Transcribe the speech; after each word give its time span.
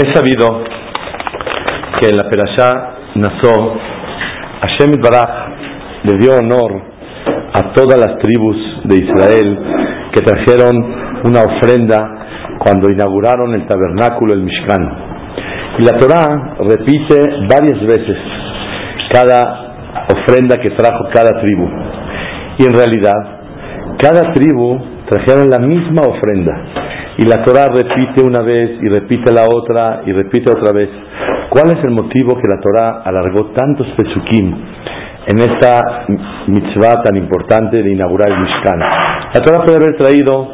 He 0.00 0.14
sabido 0.14 0.64
que 2.00 2.06
en 2.06 2.16
la 2.16 2.30
Perashá 2.30 2.70
Nazó, 3.16 3.76
Hashem 4.62 4.92
Baraj 4.98 6.04
le 6.04 6.16
dio 6.16 6.38
honor 6.38 6.80
a 7.52 7.74
todas 7.74 8.00
las 8.00 8.18
tribus 8.18 8.56
de 8.84 8.96
Israel 8.96 9.58
que 10.14 10.22
trajeron 10.22 10.76
una 11.24 11.42
ofrenda 11.42 12.56
cuando 12.60 12.88
inauguraron 12.88 13.52
el 13.52 13.66
tabernáculo, 13.66 14.32
el 14.32 14.42
Mishkan. 14.42 14.90
Y 15.80 15.84
la 15.84 15.98
Torá 15.98 16.54
repite 16.60 17.46
varias 17.46 17.80
veces 17.82 18.16
cada 19.12 20.06
ofrenda 20.16 20.56
que 20.56 20.70
trajo 20.70 21.10
cada 21.12 21.42
tribu. 21.42 21.68
Y 22.56 22.64
en 22.64 22.72
realidad, 22.72 23.20
cada 23.98 24.32
tribu 24.32 24.80
trajeron 25.10 25.50
la 25.50 25.58
misma 25.58 26.04
ofrenda. 26.08 26.80
Y 27.20 27.24
la 27.24 27.44
Torah 27.44 27.66
repite 27.66 28.24
una 28.24 28.40
vez 28.40 28.78
y 28.80 28.88
repite 28.88 29.30
la 29.30 29.42
otra 29.46 30.00
y 30.06 30.12
repite 30.12 30.50
otra 30.50 30.72
vez. 30.72 30.88
¿Cuál 31.50 31.66
es 31.68 31.84
el 31.84 31.90
motivo 31.90 32.34
que 32.40 32.48
la 32.48 32.58
Torah 32.58 33.02
alargó 33.04 33.50
tantos 33.52 33.86
pesukim 33.94 34.56
en 35.26 35.38
esta 35.38 36.06
mitzvah 36.46 37.02
tan 37.02 37.18
importante 37.18 37.82
de 37.82 37.92
inaugurar 37.92 38.30
el 38.30 38.38
Mishkan? 38.40 38.80
La 38.80 39.40
Torah 39.44 39.64
puede 39.66 39.76
haber 39.76 39.98
traído 39.98 40.48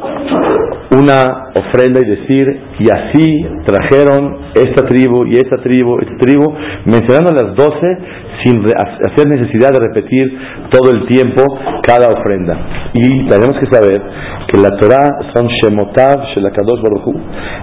una 0.97 1.51
ofrenda 1.53 1.99
y 2.01 2.09
decir, 2.09 2.59
y 2.79 2.85
así 2.89 3.47
trajeron 3.65 4.37
esta 4.55 4.85
tribu 4.87 5.25
y 5.25 5.35
esta 5.35 5.57
tribu, 5.57 5.99
esta 5.99 6.17
tribu, 6.17 6.53
mencionando 6.85 7.31
las 7.31 7.55
doce 7.55 7.97
sin 8.43 8.63
hacer 8.65 9.27
necesidad 9.27 9.71
de 9.71 9.79
repetir 9.79 10.37
todo 10.69 10.91
el 10.91 11.07
tiempo 11.07 11.43
cada 11.83 12.07
ofrenda. 12.09 12.57
Y 12.93 13.27
tenemos 13.27 13.55
que 13.59 13.67
saber 13.71 14.01
que 14.47 14.57
la 14.59 14.77
Torah 14.77 15.09
son 15.35 15.47
Shemotav, 15.47 16.33
Shelakadosh 16.33 16.81
Baruchu. 16.81 17.13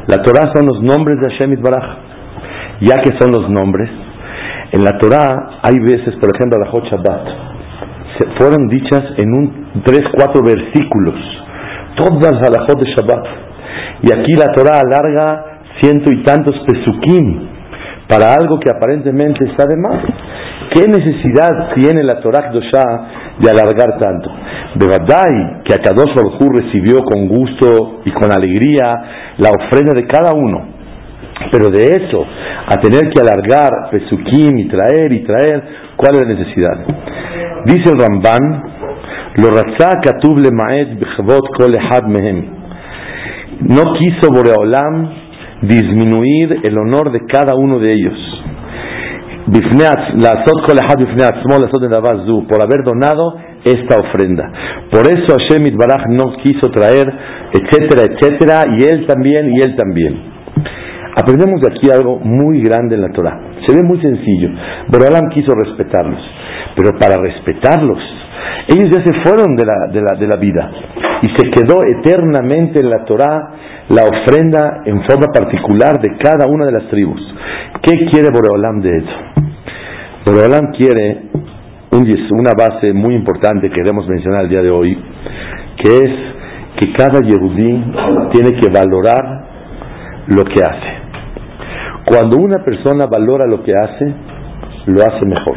La 0.08 0.22
Torah 0.22 0.52
son 0.55 0.66
los 0.66 0.82
nombres 0.82 1.16
de 1.20 1.32
Hashem 1.32 1.62
Baraj. 1.62 1.98
Ya 2.80 2.96
que 2.96 3.16
son 3.18 3.30
los 3.30 3.48
nombres, 3.48 3.88
en 4.72 4.82
la 4.82 4.98
Torah 4.98 5.60
hay 5.62 5.78
veces, 5.78 6.14
por 6.20 6.34
ejemplo, 6.34 6.58
la 6.58 6.70
Hot 6.70 6.84
Shabbat, 6.90 7.28
fueron 8.38 8.66
dichas 8.68 9.02
en 9.18 9.30
un 9.30 9.82
tres, 9.84 10.02
cuatro 10.12 10.42
versículos, 10.42 11.14
todas 11.95 12.34
las 12.34 12.48
halajot 12.48 12.78
de 12.78 12.91
Shabbat. 12.92 13.27
Y 14.03 14.12
aquí 14.12 14.33
la 14.34 14.53
Torah 14.55 14.81
alarga 14.81 15.45
ciento 15.81 16.11
y 16.12 16.23
tantos 16.23 16.55
pesukim 16.67 17.55
para 18.09 18.34
algo 18.34 18.59
que 18.61 18.70
aparentemente 18.70 19.45
está 19.45 19.64
de 19.67 19.77
más. 19.77 20.03
¿Qué 20.75 20.86
necesidad 20.89 21.75
tiene 21.77 22.03
la 22.03 22.20
Torah 22.20 22.51
Dosha 22.51 22.84
de 23.39 23.51
alargar 23.51 23.98
tanto? 23.98 24.31
De 24.75 24.86
verdad 24.86 25.62
que 25.64 25.75
Akadosh 25.75 26.14
Baruj 26.14 26.39
recibió 26.61 26.98
con 27.01 27.28
gusto 27.28 28.01
y 28.05 28.11
con 28.12 28.31
alegría 28.33 28.84
la 29.39 29.51
ofrenda 29.51 29.95
de 29.95 30.06
cada 30.06 30.33
uno. 30.34 30.75
Pero 31.51 31.69
de 31.69 31.84
eso, 31.84 32.25
a 32.67 32.77
tener 32.77 33.11
que 33.12 33.20
alargar 33.20 33.91
Pesukim 33.91 34.58
y 34.58 34.69
traer 34.69 35.12
y 35.12 35.25
traer, 35.25 35.62
¿cuál 35.97 36.14
es 36.14 36.20
la 36.20 36.27
necesidad? 36.27 36.86
Dice 37.67 37.91
el 37.91 37.98
Ramban, 37.98 38.74
lo 39.36 39.48
le 39.50 40.50
maed 40.52 40.98
kol 41.56 41.74
mehem. 42.08 42.45
No 43.61 43.83
quiso 43.98 44.30
Boreolam 44.30 45.08
disminuir 45.62 46.61
el 46.62 46.78
honor 46.78 47.11
de 47.12 47.20
cada 47.27 47.55
uno 47.55 47.78
de 47.78 47.89
ellos 47.89 48.34
por 52.48 52.62
haber 52.62 52.83
donado 52.84 53.36
esta 53.64 53.98
ofrenda. 53.98 54.50
Por 54.90 55.06
eso 55.06 55.36
Hashem 55.36 55.77
Baraj 55.77 56.06
no 56.08 56.36
quiso 56.42 56.70
traer, 56.70 57.06
etcétera, 57.52 58.05
etcétera, 58.05 58.64
y 58.78 58.84
él 58.84 59.06
también, 59.06 59.50
y 59.50 59.61
él 59.61 59.77
también. 59.77 60.34
Aprendemos 61.17 61.61
de 61.61 61.68
aquí 61.68 61.90
algo 61.90 62.18
muy 62.18 62.61
grande 62.62 62.96
en 62.96 63.02
la 63.02 63.12
Torah. 63.12 63.39
Se 63.67 63.74
ve 63.74 63.83
muy 63.86 64.00
sencillo. 64.00 64.50
Borolam 64.89 65.28
quiso 65.30 65.52
respetarlos, 65.55 66.20
pero 66.77 66.98
para 66.98 67.17
respetarlos, 67.20 67.98
ellos 68.69 68.91
ya 68.91 69.05
se 69.05 69.13
fueron 69.23 69.57
de 69.57 69.64
la, 69.67 69.86
de 69.92 70.01
la, 70.01 70.19
de 70.19 70.27
la 70.27 70.36
vida 70.36 70.70
y 71.23 71.29
se 71.29 71.51
quedó 71.51 71.80
eternamente 71.85 72.80
en 72.80 72.91
la 72.91 73.05
Torah 73.05 73.51
la 73.89 74.05
ofrenda 74.05 74.83
en 74.85 75.02
forma 75.05 75.27
particular 75.33 76.01
de 76.01 76.17
cada 76.17 76.47
una 76.48 76.64
de 76.64 76.73
las 76.73 76.89
tribus. 76.89 77.20
¿Qué 77.83 78.07
quiere 78.11 78.30
Boreolam 78.30 78.80
de 78.80 78.97
eso? 78.97 79.17
Boreolam 80.24 80.73
quiere 80.73 81.23
una 82.30 82.53
base 82.58 82.92
muy 82.92 83.14
importante 83.14 83.69
que 83.69 83.74
queremos 83.74 84.08
mencionar 84.08 84.45
el 84.45 84.48
día 84.48 84.63
de 84.63 84.70
hoy, 84.70 84.98
que 85.83 85.97
es 85.98 86.11
que 86.80 86.92
cada 86.92 87.20
Yehudí 87.20 87.85
tiene 88.33 88.58
que 88.61 88.69
valorar 88.70 89.45
lo 90.29 90.45
que 90.45 90.63
hace. 90.63 91.05
Cuando 92.07 92.36
una 92.39 92.64
persona 92.64 93.07
valora 93.07 93.47
lo 93.47 93.63
que 93.63 93.73
hace, 93.74 94.13
lo 94.86 95.03
hace 95.03 95.24
mejor. 95.24 95.57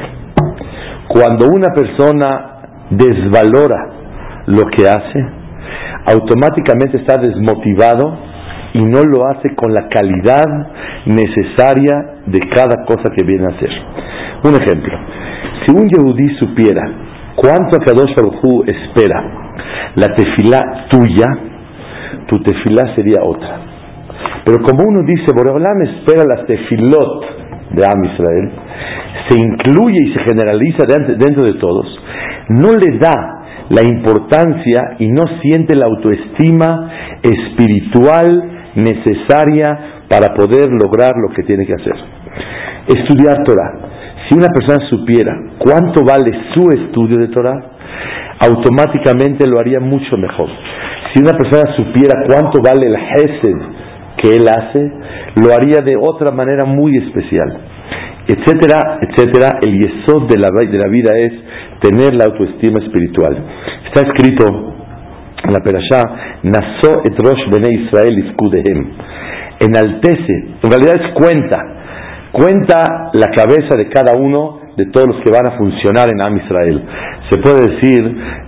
Cuando 1.08 1.48
una 1.48 1.74
persona 1.74 2.57
desvalora 2.90 3.90
lo 4.48 4.64
que 4.76 4.88
hace, 4.88 5.26
automáticamente 6.06 6.98
está 6.98 7.22
desmotivado 7.22 8.18
y 8.74 8.84
no 8.84 9.04
lo 9.04 9.26
hace 9.28 9.56
con 9.56 9.74
la 9.74 9.88
calidad 9.90 10.46
necesaria 11.06 12.22
de 12.26 12.40
cada 12.50 12.86
cosa 12.86 13.14
que 13.16 13.26
viene 13.26 13.46
a 13.46 13.56
hacer. 13.56 13.70
Un 14.44 14.62
ejemplo, 14.62 14.98
si 15.66 15.76
un 15.76 15.90
yehudí 15.90 16.36
supiera 16.38 16.84
cuánto 17.36 17.78
Kadosh 17.80 18.14
Baruj 18.16 18.66
espera 18.68 19.24
la 19.96 20.16
tefilá 20.16 20.88
tuya, 20.90 21.26
tu 22.28 22.40
tefilá 22.42 22.96
sería 22.96 23.22
otra. 23.26 23.60
Pero 24.46 24.60
como 24.60 24.88
uno 24.88 25.02
dice, 25.06 25.26
Boreolam 25.36 25.82
espera 25.82 26.24
las 26.24 26.46
tefilot 26.46 27.47
de 27.72 27.86
Am 27.86 28.04
Israel, 28.04 28.52
se 29.30 29.40
incluye 29.40 29.98
y 30.04 30.14
se 30.14 30.20
generaliza 30.20 30.86
dentro 30.86 31.44
de 31.44 31.54
todos, 31.60 31.86
no 32.50 32.72
le 32.74 32.98
da 32.98 33.38
la 33.70 33.84
importancia 33.84 34.96
y 35.00 35.10
no 35.10 35.24
siente 35.42 35.76
la 35.76 35.86
autoestima 35.88 36.92
espiritual 37.22 38.72
necesaria 38.76 40.04
para 40.08 40.34
poder 40.34 40.70
lograr 40.72 41.14
lo 41.18 41.34
que 41.36 41.44
tiene 41.44 41.66
que 41.66 41.74
hacer. 41.74 41.96
Estudiar 42.88 43.44
Torah. 43.44 43.74
Si 44.30 44.38
una 44.38 44.48
persona 44.48 44.88
supiera 44.90 45.38
cuánto 45.58 46.04
vale 46.06 46.32
su 46.54 46.70
estudio 46.70 47.18
de 47.18 47.28
Torah, 47.28 47.60
automáticamente 48.40 49.48
lo 49.48 49.60
haría 49.60 49.80
mucho 49.80 50.18
mejor. 50.18 50.50
Si 51.14 51.22
una 51.22 51.32
persona 51.32 51.76
supiera 51.76 52.24
cuánto 52.28 52.62
vale 52.62 52.88
el 52.88 52.96
Hesed 52.96 53.87
que 54.22 54.36
él 54.36 54.46
hace, 54.48 54.92
lo 55.36 55.54
haría 55.54 55.82
de 55.86 55.96
otra 55.96 56.32
manera 56.32 56.66
muy 56.66 56.98
especial 56.98 57.58
etcétera, 58.28 59.00
etcétera, 59.02 59.60
el 59.64 59.80
yesod 59.80 60.28
de 60.28 60.38
la, 60.38 60.50
de 60.52 60.78
la 60.78 60.90
vida 60.90 61.18
es 61.18 61.32
tener 61.80 62.14
la 62.14 62.26
autoestima 62.26 62.80
espiritual. 62.80 63.38
Está 63.86 64.02
escrito 64.02 64.74
en 65.44 65.54
la 65.54 65.64
Perashá, 65.64 66.04
Naso 66.44 67.04
et 67.06 67.18
Rosh 67.18 67.50
Bene 67.50 67.70
Israel 67.72 68.20
iskudehem. 68.20 68.86
Enaltece, 69.60 70.34
en 70.62 70.70
realidad 70.70 70.96
es 71.02 71.14
cuenta, 71.14 71.58
cuenta 72.34 73.12
la 73.14 73.28
cabeza 73.28 73.76
de 73.78 73.88
cada 73.90 74.14
uno 74.16 74.60
de 74.76 74.86
todos 74.88 75.08
los 75.08 75.24
que 75.24 75.32
van 75.32 75.48
a 75.48 75.58
funcionar 75.58 76.10
en 76.12 76.22
Am 76.22 76.38
Israel. 76.38 76.84
Se 77.32 77.40
puede 77.40 77.76
decir 77.76 78.04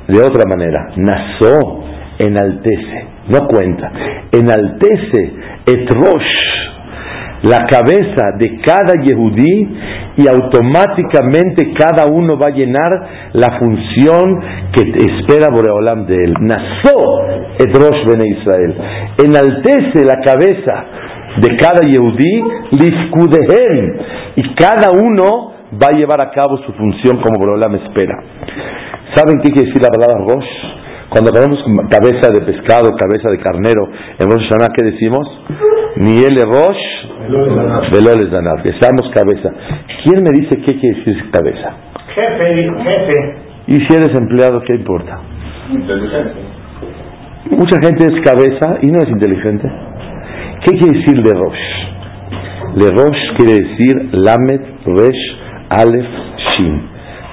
de 0.08 0.20
otra 0.20 0.44
manera, 0.46 0.92
Naso 0.98 1.84
enaltece, 2.20 3.06
no 3.30 3.48
cuenta, 3.48 3.92
enaltece 4.32 5.34
et 5.66 5.90
Rosh 5.90 6.60
la 7.44 7.66
cabeza 7.66 8.32
de 8.38 8.60
cada 8.60 9.02
yehudí 9.02 9.70
y 10.18 10.28
automáticamente 10.28 11.72
cada 11.74 12.12
uno 12.12 12.38
va 12.38 12.48
a 12.48 12.52
llenar 12.52 13.08
la 13.34 13.58
función 13.58 14.42
que 14.74 14.82
espera 14.82 15.48
Boreolam 15.50 16.06
de 16.06 16.16
él. 16.16 16.34
Nasó 16.42 17.22
Edrosh 17.60 18.06
Bene 18.06 18.28
Israel. 18.28 18.76
Enaltece 19.24 20.06
la 20.06 20.20
cabeza 20.22 20.86
de 21.38 21.56
cada 21.56 21.82
yehudí, 21.84 22.44
lifkudehem, 22.72 23.98
y 24.36 24.54
cada 24.56 24.92
uno 24.92 25.54
va 25.82 25.88
a 25.94 25.98
llevar 25.98 26.22
a 26.22 26.32
cabo 26.32 26.58
su 26.66 26.74
función 26.74 27.22
como 27.22 27.40
Boreolam 27.40 27.76
espera. 27.76 28.22
¿Saben 29.16 29.40
qué 29.42 29.52
quiere 29.54 29.70
decir 29.70 29.82
la 29.82 29.90
palabra 29.90 30.26
Rosh? 30.28 30.79
Cuando 31.10 31.32
tenemos 31.32 31.60
cabeza 31.90 32.30
de 32.30 32.46
pescado, 32.46 32.96
cabeza 32.96 33.30
de 33.32 33.40
carnero, 33.40 33.90
en 34.20 34.30
Rosh 34.30 34.44
Hashanah, 34.44 34.74
¿qué 34.76 34.86
decimos? 34.86 35.28
Ni 35.98 36.18
el 36.18 36.36
Rosh, 36.46 36.84
Veloles 37.92 38.32
Danaf. 38.32 38.62
Que 38.62 38.74
seamos 38.80 39.10
cabeza. 39.14 39.50
¿Quién 40.04 40.24
me 40.24 40.30
dice 40.32 40.58
qué 40.62 40.80
quiere 40.80 40.98
decir 41.00 41.32
cabeza? 41.32 41.74
Jefe, 42.14 42.72
jefe. 42.84 43.36
Y 43.68 43.76
si 43.86 43.96
eres 43.96 44.16
empleado, 44.16 44.62
¿qué 44.62 44.76
importa? 44.76 45.20
Mucha 47.52 47.78
gente 47.82 48.06
es 48.06 48.22
cabeza 48.24 48.78
y 48.82 48.88
no 48.88 49.00
es 49.00 49.10
inteligente. 49.10 49.70
¿Qué 50.66 50.78
quiere 50.78 51.00
decir 51.00 51.18
Le 51.18 51.34
Rosh? 51.34 51.66
Le 52.76 52.90
Rosh 52.92 53.38
quiere 53.38 53.54
decir 53.64 54.10
Lamed, 54.12 54.62
Resh, 54.86 55.38
Aleph, 55.70 56.08
Shin. 56.38 56.82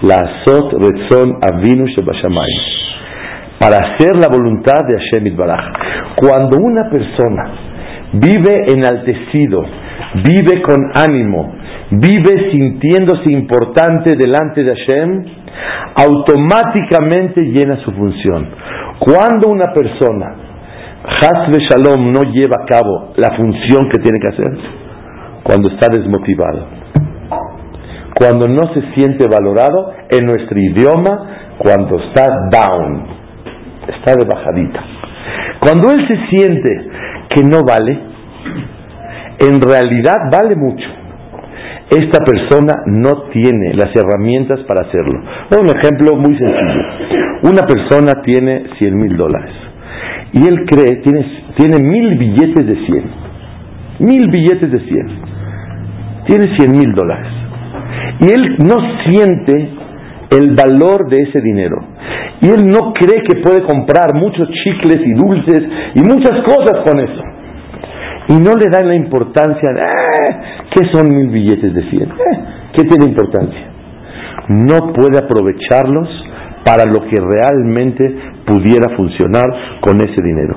La 0.03 0.17
Azot, 0.17 0.73
Retzon, 0.73 1.39
Avinu, 1.43 1.87
Shebashamayim. 1.87 2.76
Para 3.59 3.77
hacer 3.77 4.17
la 4.17 4.29
voluntad 4.29 4.85
de 4.87 4.99
Hashem 4.99 5.27
Itbaraj. 5.29 5.73
Cuando 6.17 6.59
una 6.59 6.91
persona 6.91 7.51
vive 8.13 8.67
enaltecido, 8.69 9.63
vive 10.25 10.63
con 10.63 10.93
ánimo, 10.95 11.55
vive 11.91 12.51
sintiéndose 12.51 13.33
importante 13.33 14.15
delante 14.17 14.63
de 14.63 14.75
Hashem, 14.75 15.25
automáticamente 15.97 17.43
llena 17.43 17.77
su 17.85 17.93
función. 17.93 18.49
Cuando 18.99 19.49
una 19.51 19.73
persona, 19.73 20.35
Hasbe 21.05 21.59
Shalom, 21.69 22.13
no 22.13 22.23
lleva 22.25 22.63
a 22.63 22.67
cabo 22.67 23.13
la 23.17 23.37
función 23.37 23.89
que 23.91 23.99
tiene 24.03 24.19
que 24.19 24.29
hacer, 24.29 24.59
cuando 25.43 25.69
está 25.71 25.89
desmotivado, 25.89 26.67
cuando 28.19 28.49
no 28.49 28.73
se 28.75 28.83
siente 28.95 29.25
valorado, 29.31 29.93
en 30.11 30.27
nuestro 30.27 30.59
idioma, 30.59 31.55
cuando 31.59 31.99
está 32.01 32.27
down, 32.51 33.26
está 33.89 34.15
de 34.15 34.25
bajadita. 34.25 34.85
Cuando 35.61 35.91
él 35.91 36.07
se 36.07 36.37
siente 36.37 36.89
que 37.29 37.43
no 37.43 37.61
vale, 37.67 37.99
en 39.39 39.61
realidad 39.61 40.17
vale 40.31 40.57
mucho 40.57 40.87
esta 41.91 42.19
persona 42.25 42.75
no 42.87 43.29
tiene 43.31 43.73
las 43.75 43.95
herramientas 43.95 44.59
para 44.67 44.89
hacerlo. 44.89 45.23
Un 45.53 45.67
ejemplo 45.69 46.17
muy 46.17 46.37
sencillo. 46.37 46.83
Una 47.43 47.63
persona 47.63 48.23
tiene 48.25 48.65
100 48.79 48.97
mil 48.97 49.17
dólares 49.17 49.55
y 50.33 50.47
él 50.47 50.65
cree, 50.67 50.97
tiene, 50.97 51.25
tiene 51.57 51.79
mil 51.79 52.19
billetes 52.19 52.67
de 52.67 52.75
100. 52.75 53.05
Mil 54.01 54.31
billetes 54.31 54.71
de 54.71 54.81
100. 54.81 55.07
Tiene 56.27 56.57
100 56.57 56.73
mil 56.73 56.93
dólares. 56.93 57.33
Y 58.21 58.25
él 58.31 58.57
no 58.59 58.77
siente 59.07 59.71
el 60.31 60.55
valor 60.55 61.09
de 61.09 61.17
ese 61.23 61.41
dinero. 61.41 61.77
Y 62.41 62.49
él 62.49 62.67
no 62.67 62.93
cree 62.93 63.23
que 63.23 63.41
puede 63.41 63.63
comprar 63.63 64.15
muchos 64.15 64.49
chicles 64.49 65.01
y 65.05 65.13
dulces 65.13 65.63
y 65.95 66.01
muchas 66.01 66.43
cosas 66.45 66.85
con 66.85 67.01
eso 67.01 67.37
y 68.29 68.35
no 68.35 68.55
le 68.55 68.67
dan 68.71 68.89
la 68.89 68.95
importancia, 68.95 69.71
eh, 69.71 70.37
¿qué 70.75 70.87
son 70.93 71.09
mil 71.15 71.29
billetes 71.29 71.73
de 71.73 71.91
100? 71.91 72.03
Eh, 72.03 72.15
¿Qué 72.75 72.83
tiene 72.89 73.07
importancia? 73.07 73.69
No 74.49 74.93
puede 74.93 75.19
aprovecharlos 75.19 76.09
para 76.65 76.85
lo 76.85 77.07
que 77.07 77.19
realmente 77.21 78.05
pudiera 78.45 78.97
funcionar 78.97 79.81
con 79.81 79.97
ese 80.01 80.21
dinero. 80.23 80.57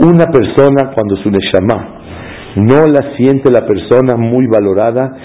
Una 0.00 0.24
persona 0.24 0.92
cuando 0.94 1.16
su 1.22 1.30
neshama 1.30 1.88
no 2.56 2.86
la 2.86 3.16
siente 3.16 3.52
la 3.52 3.66
persona 3.66 4.16
muy 4.16 4.46
valorada 4.46 5.16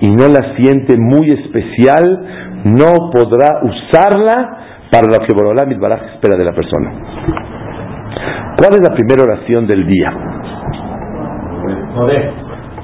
y 0.00 0.10
no 0.10 0.28
la 0.28 0.56
siente 0.56 0.96
muy 0.98 1.30
especial, 1.30 2.26
no 2.64 3.10
podrá 3.12 3.60
usarla 3.62 4.58
para 4.90 5.06
lo 5.06 5.26
que 5.26 5.34
Borolam 5.34 5.68
Baraj 5.80 6.14
espera 6.14 6.36
de 6.36 6.44
la 6.44 6.52
persona. 6.52 6.90
¿Cuál 8.56 8.74
es 8.74 8.80
la 8.80 8.94
primera 8.94 9.22
oración 9.22 9.66
del 9.66 9.86
día? 9.86 10.10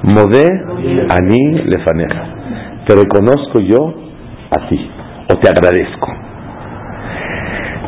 Modé, 0.03 0.47
Ani 1.09 1.63
Lefaneja. 1.65 2.23
Te 2.87 2.95
reconozco 2.95 3.59
yo 3.59 3.93
a 4.51 4.67
ti, 4.69 4.91
o 5.29 5.35
te 5.37 5.49
agradezco. 5.49 6.07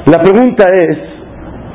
La 0.08 0.20
pregunta 0.20 0.66
es, 0.74 0.98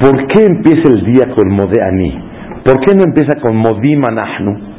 ¿por 0.00 0.26
qué 0.28 0.44
empieza 0.44 0.88
el 0.88 1.04
día 1.04 1.34
con 1.34 1.54
Modé 1.54 1.80
Ani? 1.82 2.18
¿Por 2.64 2.80
qué 2.80 2.94
no 2.96 3.04
empieza 3.04 3.40
con 3.40 3.56
Modim 3.56 4.02
Anahnu? 4.04 4.71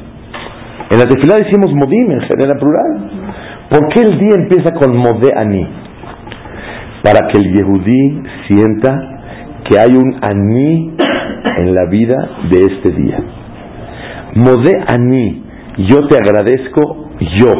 En 0.90 0.98
la 0.98 1.04
tefilá 1.06 1.36
decimos 1.36 1.72
Modim 1.74 2.10
en 2.10 2.20
general 2.20 2.58
plural. 2.58 3.10
¿Por 3.70 3.88
qué 3.88 4.00
el 4.00 4.18
día 4.18 4.36
empieza 4.36 4.74
con 4.74 4.96
Modé 4.96 5.32
Ani? 5.34 5.66
Para 7.02 7.28
que 7.28 7.38
el 7.38 7.54
Yehudí 7.54 8.22
sienta 8.48 9.14
que 9.68 9.78
hay 9.78 9.90
un 9.96 10.16
Ani 10.22 10.94
en 11.56 11.74
la 11.74 11.86
vida 11.86 12.28
de 12.50 12.58
este 12.66 12.90
día. 12.90 13.18
Modé 14.34 14.72
Ani, 14.86 15.42
yo 15.88 16.06
te 16.08 16.16
agradezco, 16.16 17.10
yo. 17.38 17.52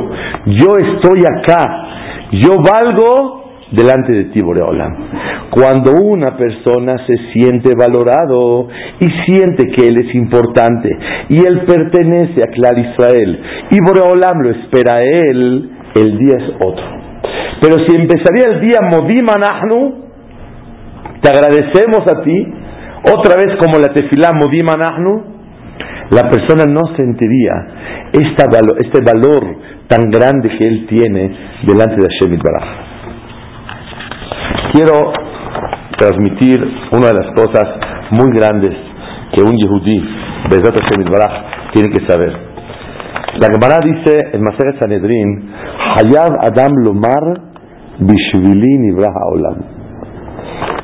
Yo 0.47 0.67
estoy 0.76 1.21
acá, 1.21 1.87
yo 2.32 2.50
valgo 2.62 3.44
delante 3.75 4.12
de 4.15 4.25
ti, 4.26 4.41
Boreolam. 4.41 4.94
Cuando 5.50 5.93
una 5.93 6.37
persona 6.37 6.97
se 7.06 7.17
siente 7.32 7.75
valorado 7.76 8.69
y 9.00 9.06
siente 9.26 9.71
que 9.71 9.88
él 9.88 9.97
es 9.99 10.15
importante 10.15 10.91
y 11.29 11.38
él 11.38 11.65
pertenece 11.67 12.43
a 12.43 12.50
Clar 12.50 12.79
Israel 12.79 13.41
y 13.71 13.79
Boreolam 13.85 14.43
lo 14.43 14.50
espera 14.50 14.97
a 14.97 15.03
él, 15.03 15.71
el 15.94 16.19
día 16.19 16.37
es 16.38 16.55
otro. 16.56 16.85
Pero 17.61 17.76
si 17.87 17.97
empezaría 17.97 18.55
el 18.55 18.61
día 18.61 18.81
Modim 18.91 19.26
Anahnu, 19.31 20.05
te 21.23 21.31
agradecemos 21.31 22.00
a 22.00 22.23
ti, 22.23 22.47
otra 23.12 23.37
vez 23.37 23.56
como 23.59 23.79
la 23.79 23.88
tefilá 23.88 24.29
Modim 24.35 24.69
Anahnu, 24.69 25.35
la 26.11 26.29
persona 26.29 26.65
no 26.69 26.94
sentiría 26.97 27.53
este 28.12 29.00
valor 29.03 29.56
tan 29.88 30.11
grande 30.11 30.49
que 30.49 30.67
él 30.67 30.87
tiene 30.87 31.31
delante 31.67 31.97
de 31.97 32.09
Hashem 32.09 32.38
Baraj. 32.43 32.83
Quiero 34.75 35.12
transmitir 36.00 36.59
una 36.91 37.06
de 37.06 37.15
las 37.15 37.32
cosas 37.37 37.62
muy 38.11 38.37
grandes 38.37 38.75
que 39.32 39.41
un 39.41 39.53
yehudí, 39.53 40.03
Bezat 40.50 40.75
Hashem 40.75 41.05
tiene 41.73 41.91
que 41.91 42.05
saber. 42.11 42.32
La 43.38 43.47
Gemara 43.55 43.79
dice 43.85 44.19
en 44.32 44.43
Maseret 44.43 44.81
Sanedrin, 44.81 45.49
Hayab 45.94 46.32
Adam 46.41 46.73
Lomar 46.82 47.41
Bishvili 48.00 48.79
Nibraha 48.79 49.25
Olam. 49.32 49.56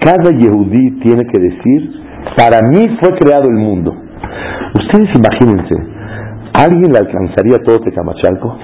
Cada 0.01 0.39
yehudí 0.39 1.01
tiene 1.01 1.25
que 1.27 1.41
decir, 1.41 1.91
para 2.39 2.61
mí 2.63 2.97
fue 3.01 3.19
creado 3.19 3.49
el 3.49 3.57
mundo. 3.57 3.93
Ustedes 4.73 5.11
imagínense, 5.17 5.75
¿alguien 6.63 6.93
le 6.93 6.99
alcanzaría 7.01 7.59
todo 7.67 7.81
Tecamachalco 7.81 8.57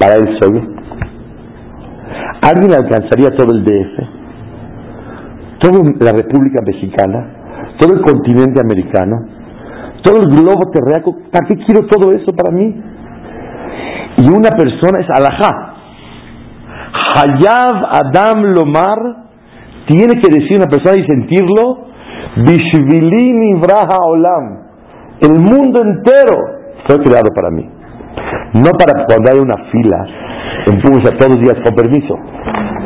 para 0.00 0.16
él 0.16 0.36
solo? 0.40 0.62
¿Alguien 2.42 2.70
le 2.70 2.76
alcanzaría 2.76 3.30
todo 3.36 3.54
el 3.54 3.64
DF? 3.64 4.15
¿Toda 5.58 5.80
la 6.00 6.12
República 6.12 6.60
Mexicana? 6.64 7.74
¿Todo 7.78 7.94
el 7.94 8.02
continente 8.02 8.60
americano? 8.60 9.16
¿Todo 10.02 10.22
el 10.22 10.28
globo 10.28 10.70
terráqueo? 10.72 11.16
¿Para 11.32 11.46
qué 11.46 11.56
quiero 11.64 11.86
todo 11.86 12.10
eso 12.12 12.32
para 12.32 12.54
mí? 12.54 12.74
Y 14.18 14.28
una 14.28 14.50
persona 14.50 15.00
es 15.00 15.08
alajá. 15.10 15.74
Hayab 17.16 17.84
Adam 17.90 18.44
Lomar 18.54 19.26
tiene 19.86 20.20
que 20.20 20.32
decir 20.32 20.58
una 20.58 20.66
persona 20.66 21.00
y 21.00 21.06
sentirlo 21.06 21.86
Bishvilini 22.36 23.54
Vraha 23.60 23.98
Olam 24.04 24.66
el 25.20 25.32
mundo 25.32 25.80
entero 25.82 26.36
fue 26.86 26.98
creado 26.98 27.30
para 27.34 27.50
mí. 27.50 27.66
No 28.54 28.70
para 28.78 29.04
cuando 29.06 29.30
hay 29.30 29.38
una 29.38 29.56
fila 29.70 30.06
en 30.66 30.80
todos 30.80 31.02
los 31.02 31.40
días 31.40 31.56
con 31.64 31.74
permiso. 31.74 32.14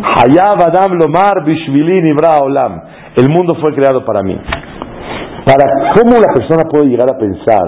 Hayab 0.02 0.60
Adam 0.66 0.98
Lomar 0.98 1.44
Bishvilin 1.44 2.06
Ibra 2.06 2.40
Olam. 2.42 2.80
El 3.16 3.28
mundo 3.28 3.54
fue 3.60 3.74
creado 3.74 4.04
para 4.04 4.22
mí. 4.22 4.36
Para 5.44 5.92
cómo 5.94 6.16
la 6.20 6.32
persona 6.34 6.64
puede 6.70 6.86
llegar 6.86 7.08
a 7.12 7.18
pensar 7.18 7.64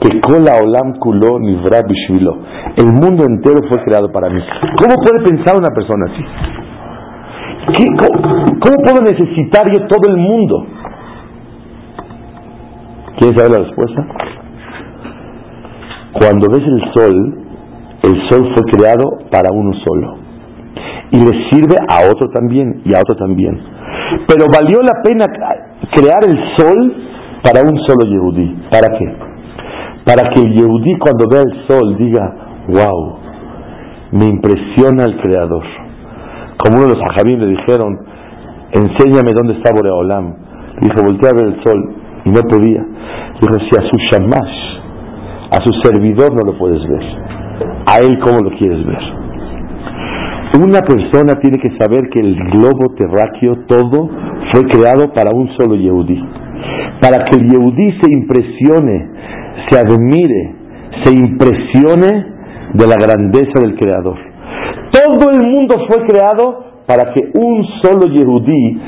que 0.00 0.20
Kola 0.20 0.52
Olam 0.62 0.98
Kulo 0.98 1.38
Nivra 1.38 1.80
Bishvilo. 1.86 2.38
El 2.76 2.86
mundo 2.86 3.24
entero 3.24 3.60
fue 3.68 3.82
creado 3.84 4.10
para 4.12 4.28
mí. 4.28 4.40
¿Cómo 4.76 4.94
puede 5.02 5.24
pensar 5.24 5.56
una 5.58 5.70
persona 5.74 6.06
así? 6.12 6.24
cómo 7.66 8.76
puedo 8.84 9.02
necesitar 9.02 9.66
yo 9.72 9.86
todo 9.88 10.08
el 10.08 10.16
mundo? 10.16 10.66
¿Quieren 13.18 13.36
saber 13.36 13.50
la 13.50 13.64
respuesta? 13.64 14.06
Cuando 16.12 16.48
ves 16.48 16.66
el 16.66 16.80
sol, 16.94 17.38
el 18.02 18.28
sol 18.28 18.52
fue 18.54 18.64
creado 18.72 19.18
para 19.30 19.50
uno 19.52 19.72
solo. 19.84 20.25
Y 21.10 21.18
le 21.18 21.50
sirve 21.50 21.76
a 21.88 22.10
otro 22.10 22.28
también 22.30 22.82
y 22.84 22.94
a 22.94 23.00
otro 23.00 23.16
también. 23.16 23.58
Pero 24.26 24.46
valió 24.52 24.78
la 24.82 25.02
pena 25.02 25.26
crear 25.94 26.22
el 26.28 26.38
sol 26.56 26.94
para 27.42 27.62
un 27.62 27.78
solo 27.86 28.10
Yehudí. 28.10 28.56
¿Para 28.70 28.88
qué? 28.98 29.06
Para 30.04 30.30
que 30.30 30.42
el 30.42 30.52
Yehudí 30.54 30.98
cuando 30.98 31.26
vea 31.30 31.42
el 31.42 31.66
sol 31.68 31.96
diga, 31.96 32.34
wow, 32.68 33.18
me 34.12 34.28
impresiona 34.28 35.04
el 35.04 35.20
Creador. 35.20 35.64
Como 36.58 36.78
uno 36.78 36.88
de 36.88 36.94
los 36.94 37.10
ajabín 37.10 37.40
le 37.40 37.48
dijeron, 37.48 37.98
enséñame 38.72 39.32
dónde 39.32 39.54
está 39.54 39.72
Boreolam. 39.74 40.34
Dijo, 40.80 41.02
voltea 41.02 41.30
a 41.30 41.36
ver 41.36 41.46
el 41.54 41.64
sol 41.64 41.94
y 42.24 42.30
no 42.30 42.40
podía. 42.42 42.82
Dijo, 43.40 43.54
si 43.60 43.78
a 43.78 43.82
su 43.82 43.96
shamash 44.10 44.66
a 45.50 45.58
su 45.62 45.70
servidor 45.84 46.34
no 46.34 46.42
lo 46.50 46.58
puedes 46.58 46.82
ver. 46.88 47.02
A 47.86 47.98
él 47.98 48.18
cómo 48.20 48.38
lo 48.42 48.50
quieres 48.58 48.84
ver. 48.84 49.25
Una 50.56 50.80
persona 50.80 51.38
tiene 51.38 51.58
que 51.58 51.76
saber 51.78 52.08
que 52.08 52.20
el 52.20 52.34
globo 52.50 52.94
terráqueo 52.96 53.66
todo 53.66 54.08
fue 54.52 54.62
creado 54.62 55.12
para 55.12 55.34
un 55.34 55.50
solo 55.58 55.74
Yehudí. 55.74 56.18
Para 57.02 57.24
que 57.26 57.36
el 57.36 57.50
Yehudí 57.50 57.92
se 58.00 58.10
impresione, 58.10 59.10
se 59.68 59.78
admire, 59.78 60.54
se 61.04 61.12
impresione 61.12 62.36
de 62.72 62.86
la 62.86 62.96
grandeza 62.96 63.60
del 63.60 63.76
Creador. 63.76 64.16
Todo 64.92 65.30
el 65.30 65.46
mundo 65.46 65.76
fue 65.88 66.06
creado 66.06 66.64
para 66.86 67.12
que 67.12 67.30
un 67.34 67.64
solo 67.82 68.08
Yehudí, 68.08 68.80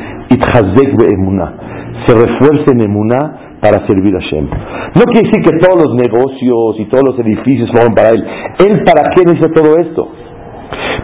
se 2.07 2.15
refuerce 2.15 2.73
en 2.73 2.81
Emuná 2.81 3.59
para 3.61 3.87
servir 3.87 4.15
a 4.17 4.21
Shem. 4.21 4.47
No 4.47 5.03
quiere 5.13 5.29
decir 5.29 5.43
que 5.45 5.59
todos 5.59 5.85
los 5.85 5.95
negocios 5.97 6.77
y 6.79 6.85
todos 6.87 7.03
los 7.11 7.19
edificios 7.19 7.69
fueron 7.73 7.93
para 7.93 8.11
él. 8.11 8.25
Él 8.61 8.85
para 8.85 9.03
qué 9.15 9.25
necesita 9.25 9.51
todo 9.53 9.77
esto. 9.79 10.09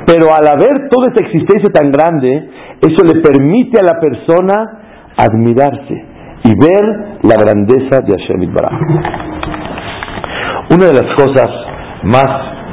Pero 0.06 0.28
al 0.34 0.46
haber 0.46 0.88
toda 0.90 1.08
esta 1.08 1.25
existencia 1.25 1.70
tan 1.73 1.90
grande, 1.90 2.50
eso 2.80 3.04
le 3.04 3.20
permite 3.23 3.80
a 3.80 3.84
la 3.84 4.00
persona 4.00 5.14
admirarse 5.16 6.04
y 6.44 6.50
ver 6.50 7.18
la 7.23 7.37
grandeza 7.37 8.00
de 8.00 8.12
Hashem 8.12 8.52
Baraj. 8.52 8.73
Una 10.70 10.87
de 10.87 10.92
las 10.92 11.14
cosas 11.16 11.49
más, 12.02 12.28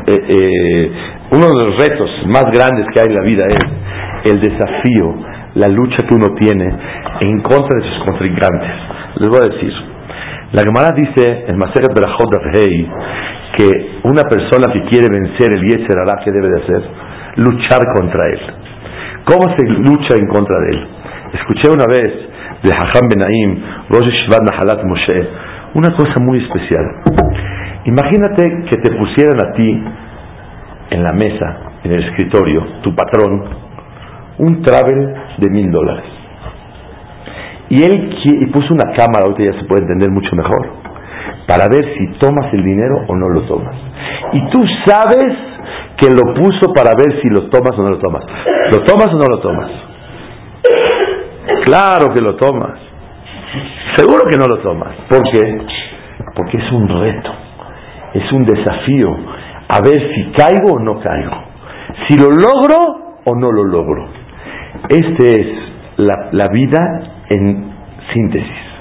eh, 0.08 0.18
eh, 0.18 0.92
uno 1.32 1.48
de 1.48 1.66
los 1.66 1.78
retos 1.78 2.10
más 2.28 2.44
grandes 2.52 2.86
que 2.94 3.00
hay 3.00 3.08
en 3.08 3.16
la 3.16 3.24
vida 3.24 3.46
es 3.48 4.32
el 4.32 4.42
desafío, 4.42 5.16
la 5.56 5.68
lucha 5.68 5.98
que 6.08 6.16
uno 6.16 6.36
tiene 6.38 6.66
en 7.22 7.42
contra 7.42 7.80
de 7.80 7.88
sus 7.88 8.04
contrincantes. 8.08 8.72
Les 9.18 9.30
voy 9.30 9.40
a 9.40 9.54
decir, 9.54 9.72
la 10.54 10.64
Gemara 10.64 10.94
dice 10.96 11.46
en 11.48 11.58
Maseret 11.58 11.94
Berachot 11.96 12.34
Rey 12.54 12.90
que 13.58 14.00
una 14.04 14.24
persona 14.24 14.72
que 14.74 14.84
quiere 14.90 15.08
vencer 15.08 15.52
el 15.54 15.62
Yetzer 15.62 15.98
Hará, 15.98 16.22
¿qué 16.24 16.32
debe 16.32 16.50
de 16.50 16.62
hacer? 16.62 16.84
Luchar 17.38 17.82
contra 17.94 18.28
él. 18.28 18.40
¿Cómo 19.26 19.56
se 19.56 19.66
lucha 19.78 20.18
en 20.20 20.28
contra 20.28 20.60
de 20.60 20.76
él? 20.76 20.88
Escuché 21.34 21.70
una 21.70 21.86
vez 21.88 22.10
de 22.64 22.70
Hacham 22.70 23.08
Benaim, 23.10 23.64
Rosh 23.90 24.12
Shivat 24.12 24.42
Nahalat 24.42 24.84
Moshe, 24.84 25.30
una 25.76 25.92
cosa 25.92 26.20
muy 26.22 26.44
especial. 26.44 26.86
Imagínate 27.86 28.66
que 28.70 28.78
te 28.78 28.96
pusieran 28.96 29.40
a 29.40 29.54
ti 29.54 29.84
en 30.92 31.04
la 31.04 31.14
mesa, 31.14 31.58
en 31.84 31.92
el 31.92 32.04
escritorio, 32.10 32.66
tu 32.84 32.94
patrón, 32.94 33.44
un 34.40 34.62
travel 34.62 35.16
de 35.38 35.50
mil 35.50 35.72
dólares. 35.72 36.06
Y 37.70 37.84
él 37.84 38.14
y 38.24 38.46
puso 38.48 38.74
una 38.74 38.92
cámara, 38.94 39.26
ahorita 39.26 39.52
ya 39.52 39.60
se 39.60 39.66
puede 39.66 39.84
entender 39.84 40.12
mucho 40.12 40.36
mejor, 40.36 40.81
para 41.48 41.66
ver 41.68 41.98
si 41.98 42.20
tomas 42.20 42.54
el 42.54 42.64
dinero 42.64 43.06
o 43.08 43.16
no 43.16 43.28
lo 43.30 43.42
tomas. 43.48 43.76
Y 44.34 44.50
tú 44.50 44.64
sabes 44.86 45.34
que 45.98 46.10
lo 46.10 46.34
puso 46.34 46.74
para 46.74 46.92
ver 46.96 47.22
si 47.22 47.30
lo 47.30 47.50
tomas 47.50 47.74
o 47.78 47.82
no 47.82 47.90
lo 47.90 48.00
tomas. 48.00 48.24
¿Lo 48.72 48.80
tomas 48.84 49.08
o 49.08 49.18
no 49.18 49.26
lo 49.28 49.40
tomas? 49.40 49.72
Claro 51.66 52.14
que 52.14 52.22
lo 52.22 52.36
tomas. 52.36 52.80
Seguro 53.96 54.22
que 54.30 54.38
no 54.38 54.48
lo 54.48 54.60
tomas. 54.60 54.94
¿Por 55.10 55.22
qué? 55.32 55.62
Porque 56.36 56.58
es 56.58 56.72
un 56.72 56.88
reto, 56.88 57.32
es 58.14 58.32
un 58.32 58.46
desafío. 58.46 59.16
A 59.68 59.82
ver 59.82 60.14
si 60.14 60.32
caigo 60.32 60.76
o 60.76 60.80
no 60.80 61.00
caigo. 61.00 61.44
Si 62.08 62.18
lo 62.18 62.30
logro 62.30 63.18
o 63.26 63.36
no 63.36 63.52
lo 63.52 63.64
logro. 63.64 64.08
Este 64.90 65.42
es 65.42 65.48
la, 65.98 66.30
la 66.32 66.48
vida 66.48 66.80
en 67.30 67.72
síntesis. 68.14 68.72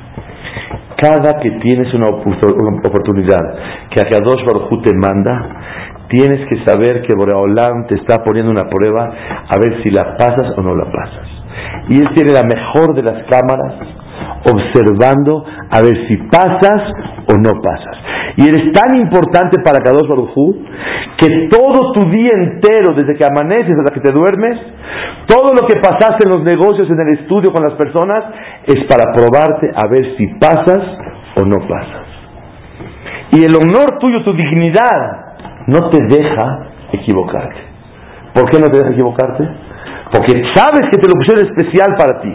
Cada 1.01 1.41
que 1.41 1.51
tienes 1.63 1.93
una, 1.95 2.09
oportunidad 2.09 3.39
que 3.91 4.01
Akadosh 4.01 4.45
Baruj 4.45 4.83
te 4.83 4.93
manda, 4.95 6.07
tienes 6.09 6.47
que 6.49 6.65
saber 6.65 7.03
que 7.03 7.15
Boreolam 7.15 7.87
te 7.87 7.95
está 7.95 8.23
poniendo 8.23 8.51
una 8.51 8.69
prueba 8.69 9.11
a 9.49 9.57
ver 9.59 9.83
si 9.83 9.91
la 9.91 10.17
pasas 10.19 10.53
o 10.57 10.63
no 10.63 10.75
la 10.75 10.85
pasas. 10.85 11.29
Y 11.89 11.99
él 11.99 12.09
tiene 12.15 12.33
la 12.33 12.43
mejor 12.43 12.95
de 12.95 13.03
las 13.03 13.25
cámaras 13.31 14.00
observando 14.45 15.45
a 15.45 15.81
ver 15.81 16.09
si 16.09 16.17
pasas 16.29 16.83
o 17.29 17.37
no 17.37 17.61
pasas. 17.61 17.97
Y 18.37 18.49
eres 18.49 18.73
tan 18.73 18.97
importante 18.97 19.61
para 19.63 19.81
Kadosh 19.81 20.09
Barujú 20.09 20.57
que 21.17 21.49
todo 21.51 21.93
tu 21.93 22.09
día 22.11 22.31
entero, 22.35 22.95
desde 22.95 23.15
que 23.15 23.25
amaneces 23.25 23.77
hasta 23.79 23.93
que 23.93 24.01
te 24.01 24.13
duermes, 24.13 24.59
todo 25.27 25.49
lo 25.53 25.67
que 25.69 25.79
pasaste 25.81 26.25
en 26.25 26.31
los 26.31 26.43
negocios, 26.43 26.89
en 26.89 27.01
el 27.01 27.19
estudio 27.21 27.53
con 27.53 27.63
las 27.63 27.75
personas, 27.75 28.25
es 28.67 28.85
para 28.89 29.13
probarte 29.13 29.71
a 29.75 29.87
ver 29.89 30.17
si 30.17 30.27
pasas 30.41 30.81
o 31.37 31.45
no 31.45 31.57
pasas. 31.69 32.07
Y 33.33 33.45
el 33.45 33.55
honor 33.55 33.99
tuyo, 34.01 34.25
tu 34.25 34.33
dignidad, 34.33 35.31
no 35.67 35.91
te 35.91 36.03
deja 36.03 36.67
equivocarte. 36.93 37.61
¿Por 38.35 38.51
qué 38.51 38.59
no 38.59 38.67
te 38.67 38.79
deja 38.79 38.91
equivocarte? 38.91 39.45
Porque 40.13 40.43
sabes 40.55 40.89
que 40.91 40.99
te 40.99 41.07
lo 41.07 41.15
pusieron 41.15 41.47
especial 41.47 41.95
para 41.97 42.21
ti. 42.21 42.35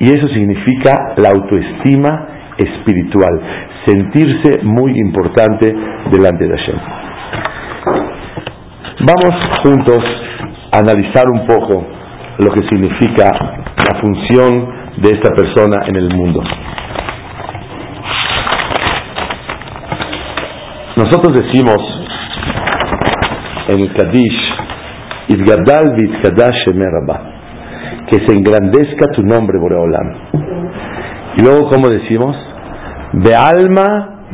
Y 0.00 0.08
eso 0.08 0.26
significa 0.28 1.14
la 1.18 1.28
autoestima 1.28 2.26
espiritual, 2.56 3.38
sentirse 3.84 4.62
muy 4.62 4.92
importante 4.98 5.66
delante 6.10 6.48
de 6.48 6.56
Hashem. 6.56 6.78
Vamos 9.00 9.34
juntos 9.62 9.98
a 10.72 10.78
analizar 10.78 11.24
un 11.30 11.46
poco 11.46 11.86
lo 12.38 12.50
que 12.52 12.66
significa 12.70 13.30
la 13.30 14.00
función 14.00 14.80
de 14.96 15.10
esta 15.10 15.34
persona 15.34 15.86
en 15.86 15.96
el 15.96 16.16
mundo. 16.16 16.42
Nosotros 20.96 21.40
decimos 21.40 21.76
en 23.68 23.80
el 23.80 23.94
Vitkadash 25.94 26.64
que 28.10 28.26
se 28.26 28.36
engrandezca 28.36 29.12
tu 29.14 29.22
nombre, 29.22 29.58
Boreolam. 29.58 30.12
Y 31.38 31.42
luego, 31.42 31.68
¿cómo 31.70 31.88
decimos? 31.88 32.36
De 33.12 33.34
alma 33.34 34.26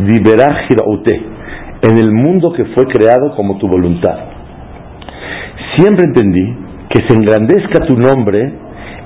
ute 0.86 1.22
en 1.82 1.98
el 1.98 2.10
mundo 2.12 2.52
que 2.52 2.64
fue 2.74 2.86
creado 2.86 3.34
como 3.36 3.58
tu 3.58 3.68
voluntad. 3.68 4.16
Siempre 5.76 6.04
entendí 6.06 6.56
que 6.88 7.06
se 7.06 7.14
engrandezca 7.14 7.86
tu 7.86 7.96
nombre 7.96 8.40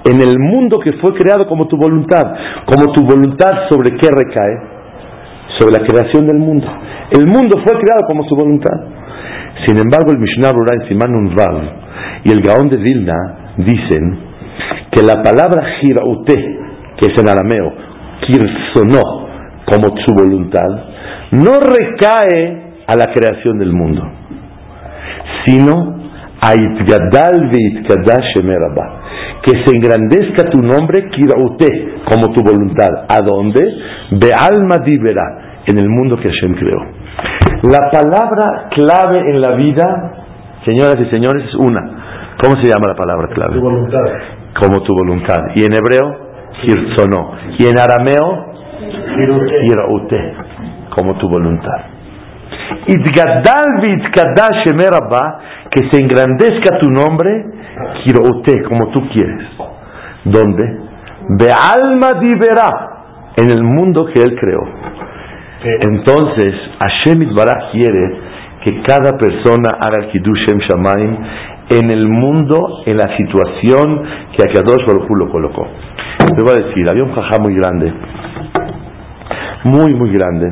en 0.04 0.20
el 0.20 0.38
mundo 0.38 0.78
que 0.78 0.92
fue 0.94 1.14
creado 1.14 1.46
como 1.46 1.66
tu 1.66 1.76
voluntad. 1.76 2.22
Como 2.66 2.92
tu 2.92 3.02
voluntad 3.02 3.68
sobre 3.68 3.90
qué 3.96 4.08
recae? 4.08 4.56
Sobre 5.58 5.78
la 5.78 5.86
creación 5.86 6.26
del 6.26 6.38
mundo. 6.38 6.66
El 7.10 7.26
mundo 7.26 7.58
fue 7.64 7.78
creado 7.80 8.06
como 8.06 8.22
su 8.28 8.36
voluntad. 8.36 8.78
Sin 9.66 9.78
embargo, 9.78 10.12
el 10.12 10.18
Mishnah 10.18 10.52
Rura 10.52 10.74
en 10.74 10.88
Siman 10.88 11.60
y 12.24 12.32
el 12.32 12.40
Gaón 12.40 12.68
de 12.68 12.76
Vilna 12.76 13.54
dicen 13.56 14.29
que 14.90 15.02
la 15.02 15.22
palabra 15.22 15.64
Giraute, 15.80 16.34
que 16.96 17.12
es 17.12 17.18
en 17.20 17.28
arameo, 17.28 17.72
Kirsonó, 18.26 19.28
como 19.64 19.96
su 20.04 20.14
voluntad, 20.14 20.68
no 21.32 21.52
recae 21.60 22.70
a 22.86 22.96
la 22.96 23.12
creación 23.12 23.58
del 23.58 23.72
mundo, 23.72 24.02
sino 25.46 26.00
a 26.42 26.54
Itgadal 26.54 27.50
que 29.42 29.52
se 29.64 29.76
engrandezca 29.76 30.50
tu 30.50 30.60
nombre, 30.60 31.08
Kiraute, 31.10 32.02
como 32.08 32.32
tu 32.32 32.42
voluntad. 32.42 33.06
¿A 33.08 33.20
dónde? 33.24 33.60
De 34.10 34.30
alma 34.34 34.76
divera, 34.84 35.62
en 35.66 35.78
el 35.78 35.88
mundo 35.88 36.16
que 36.16 36.28
Hashem 36.28 36.54
creó. 36.54 36.80
La 37.62 37.90
palabra 37.90 38.68
clave 38.70 39.30
en 39.30 39.40
la 39.40 39.54
vida, 39.54 40.12
señoras 40.64 40.96
y 41.00 41.10
señores, 41.10 41.44
es 41.46 41.54
una. 41.54 42.36
¿Cómo 42.42 42.56
se 42.62 42.70
llama 42.70 42.88
la 42.88 42.96
palabra 42.96 43.28
clave? 43.28 43.54
Tu 43.54 43.60
voluntad. 43.60 44.00
Como 44.58 44.82
tu 44.82 44.94
voluntad. 44.94 45.38
Y 45.54 45.64
en 45.64 45.74
hebreo, 45.74 46.30
Hirzono. 46.62 47.32
Y 47.58 47.66
en 47.66 47.78
arameo, 47.78 48.50
Kiraute, 49.64 50.34
como 50.94 51.14
tu 51.14 51.28
voluntad. 51.28 51.84
Itgadal 52.86 53.80
que 55.70 55.80
se 55.90 56.02
engrandezca 56.02 56.78
tu 56.78 56.90
nombre, 56.90 57.46
Kiraute, 58.04 58.62
como 58.64 58.90
tú 58.92 59.08
quieres. 59.10 59.46
¿Dónde? 60.24 60.64
De 61.28 61.48
alma 61.52 62.20
divera, 62.20 63.34
en 63.36 63.50
el 63.50 63.62
mundo 63.62 64.06
que 64.06 64.20
Él 64.20 64.36
creó. 64.38 64.62
Entonces, 65.82 66.52
Hashem 66.78 67.22
Itbaraj 67.22 67.70
quiere 67.72 68.30
que 68.64 68.82
cada 68.82 69.16
persona 69.16 69.78
haga 69.80 70.04
el 70.04 70.10
Kiddush 70.10 70.46
Shamaim 70.68 71.16
en 71.70 71.90
el 71.90 72.08
mundo, 72.08 72.82
en 72.84 72.96
la 72.96 73.16
situación 73.16 74.02
que 74.36 74.42
Akadosh 74.42 74.84
Baruj 74.86 75.08
lo 75.18 75.30
colocó. 75.30 75.66
Te 76.36 76.44
voy 76.44 76.52
a 76.52 76.66
decir, 76.66 76.84
había 76.90 77.04
un 77.04 77.12
jajá 77.12 77.38
muy 77.40 77.54
grande, 77.54 77.92
muy, 79.64 79.94
muy 79.94 80.12
grande, 80.12 80.50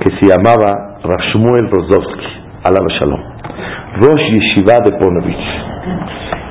que 0.00 0.16
se 0.18 0.32
llamaba 0.32 0.98
Rashmuel 1.02 1.68
Rozovsky, 1.68 2.26
alaba 2.64 2.86
Shalom, 2.98 3.20
Rosh 4.00 4.22
Yeshiva 4.32 4.76
de 4.84 4.92
Ponovich. 4.92 5.36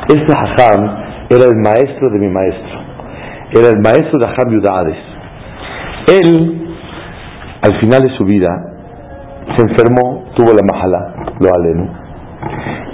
Este 0.09 0.33
jajam 0.33 1.11
era 1.29 1.45
el 1.47 1.55
maestro 1.55 2.09
de 2.11 2.19
mi 2.19 2.27
maestro, 2.27 2.79
era 3.53 3.69
el 3.69 3.79
maestro 3.81 4.19
de 4.19 4.27
Hajam 4.27 4.51
Yudades. 4.51 4.97
Él 6.07 6.61
al 7.61 7.79
final 7.79 8.01
de 8.01 8.17
su 8.17 8.25
vida 8.25 8.49
se 9.55 9.63
enfermó, 9.63 10.25
tuvo 10.35 10.51
la 10.53 10.61
mahala, 10.63 11.13
lo 11.39 11.49
aleno. 11.53 11.87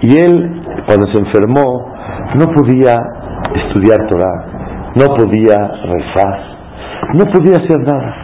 Y 0.02 0.18
él, 0.18 0.67
cuando 0.86 1.08
se 1.12 1.20
enfermó, 1.20 1.94
no 2.36 2.48
podía 2.54 2.96
estudiar 3.56 4.08
Torah, 4.08 4.46
no 4.96 5.16
podía 5.16 5.56
rezar, 5.84 6.40
no 7.14 7.26
podía 7.26 7.58
hacer 7.58 7.80
nada. 7.80 8.16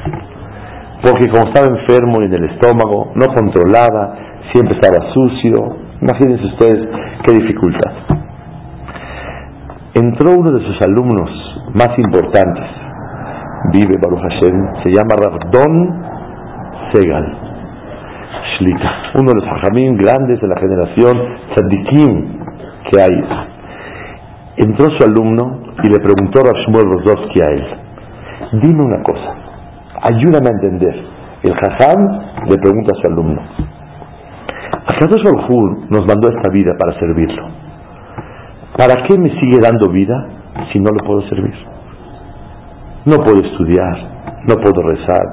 Porque 1.01 1.27
como 1.29 1.47
estaba 1.49 1.67
enfermo 1.67 2.21
en 2.21 2.33
el 2.33 2.45
estómago, 2.51 3.11
no 3.15 3.27
controlaba, 3.33 4.15
siempre 4.53 4.75
estaba 4.75 5.11
sucio. 5.13 5.77
Imagínense 6.01 6.45
ustedes 6.45 6.89
qué 7.25 7.33
dificultad. 7.33 7.91
Entró 9.95 10.31
uno 10.37 10.51
de 10.51 10.65
sus 10.65 10.81
alumnos 10.87 11.29
más 11.73 11.89
importantes, 11.97 12.65
vive 13.73 13.95
Baruch 14.01 14.21
Hashem, 14.21 14.83
se 14.83 14.89
llama 14.89 15.15
Rabdon 15.15 16.03
Segal, 16.91 17.37
Shlita, 18.57 18.91
uno 19.15 19.31
de 19.31 19.39
los 19.39 19.45
hajamim 19.45 19.95
grandes 19.97 20.41
de 20.41 20.47
la 20.47 20.59
generación 20.59 21.17
tzadikim 21.53 22.42
que 22.89 23.01
hay. 23.01 23.23
Entró 24.57 24.85
su 24.97 25.03
alumno 25.03 25.59
y 25.83 25.89
le 25.89 25.99
preguntó 25.99 26.41
a 26.41 26.53
Shmuel 26.61 26.85
Rozovsky 26.85 27.39
a 27.41 27.49
él, 27.51 27.65
dime 28.61 28.85
una 28.85 29.01
cosa, 29.01 29.33
ayúdame 30.03 30.47
a 30.47 30.53
entender. 30.61 30.95
El 31.43 31.53
jajam 31.55 32.19
le 32.49 32.57
pregunta 32.57 32.91
a 32.95 33.01
su 33.01 33.11
alumno, 33.11 33.41
Akadosh 34.85 35.23
Baruj 35.23 35.89
nos 35.89 36.05
mandó 36.05 36.29
esta 36.29 36.49
vida 36.49 36.73
para 36.77 36.97
servirlo. 36.99 37.47
¿Para 38.77 38.95
qué 39.07 39.17
me 39.17 39.29
sigue 39.29 39.59
dando 39.61 39.89
vida 39.91 40.15
si 40.71 40.79
no 40.79 40.89
lo 40.91 41.05
puedo 41.05 41.21
servir? 41.29 41.53
No 43.05 43.17
puedo 43.17 43.39
estudiar, 43.43 43.97
no 44.47 44.55
puedo 44.55 44.81
rezar, 44.81 45.25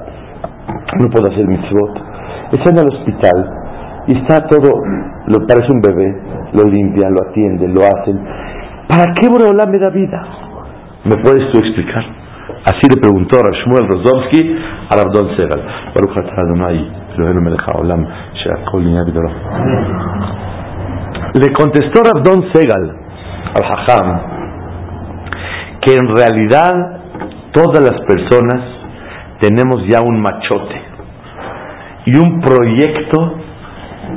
no 0.99 1.09
puedo 1.09 1.31
hacer 1.31 1.47
mitzvot. 1.47 2.01
Están 2.53 2.79
al 2.79 2.87
hospital 2.87 3.60
y 4.07 4.17
está 4.17 4.47
todo, 4.47 4.71
lo 5.27 5.47
parece 5.47 5.71
un 5.71 5.81
bebé, 5.81 6.21
lo 6.53 6.63
limpian, 6.63 7.13
lo 7.13 7.29
atienden, 7.29 7.73
lo 7.73 7.81
hacen. 7.81 8.19
¿Para 8.87 9.13
qué 9.19 9.29
Boreolá 9.29 9.65
me 9.67 9.79
da 9.79 9.89
vida? 9.89 10.21
¿Me 11.05 11.15
puedes 11.23 11.51
tú 11.51 11.59
explicar? 11.59 12.03
Así 12.65 12.87
le 12.93 13.01
preguntó 13.01 13.39
a 13.39 13.51
Shmuel 13.51 13.85
a 14.89 14.95
Rabdon 14.95 15.35
Segal. 15.35 15.61
Le 21.33 21.53
contestó 21.53 22.03
Rabdon 22.03 22.51
Segal 22.53 22.95
al 23.55 23.63
Hajam 23.63 24.19
que 25.81 25.91
en 25.91 26.15
realidad 26.15 26.71
todas 27.51 27.81
las 27.81 27.99
personas 28.01 28.61
tenemos 29.39 29.81
ya 29.91 30.01
un 30.05 30.21
machote 30.21 30.81
y 32.05 32.15
un 32.15 32.41
proyecto 32.41 33.37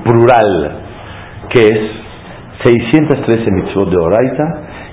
plural 0.03 0.73
que 1.51 1.61
es 1.61 1.81
613 2.65 3.51
mitzvot 3.51 3.91
de 3.91 3.97
Oraita 3.97 4.45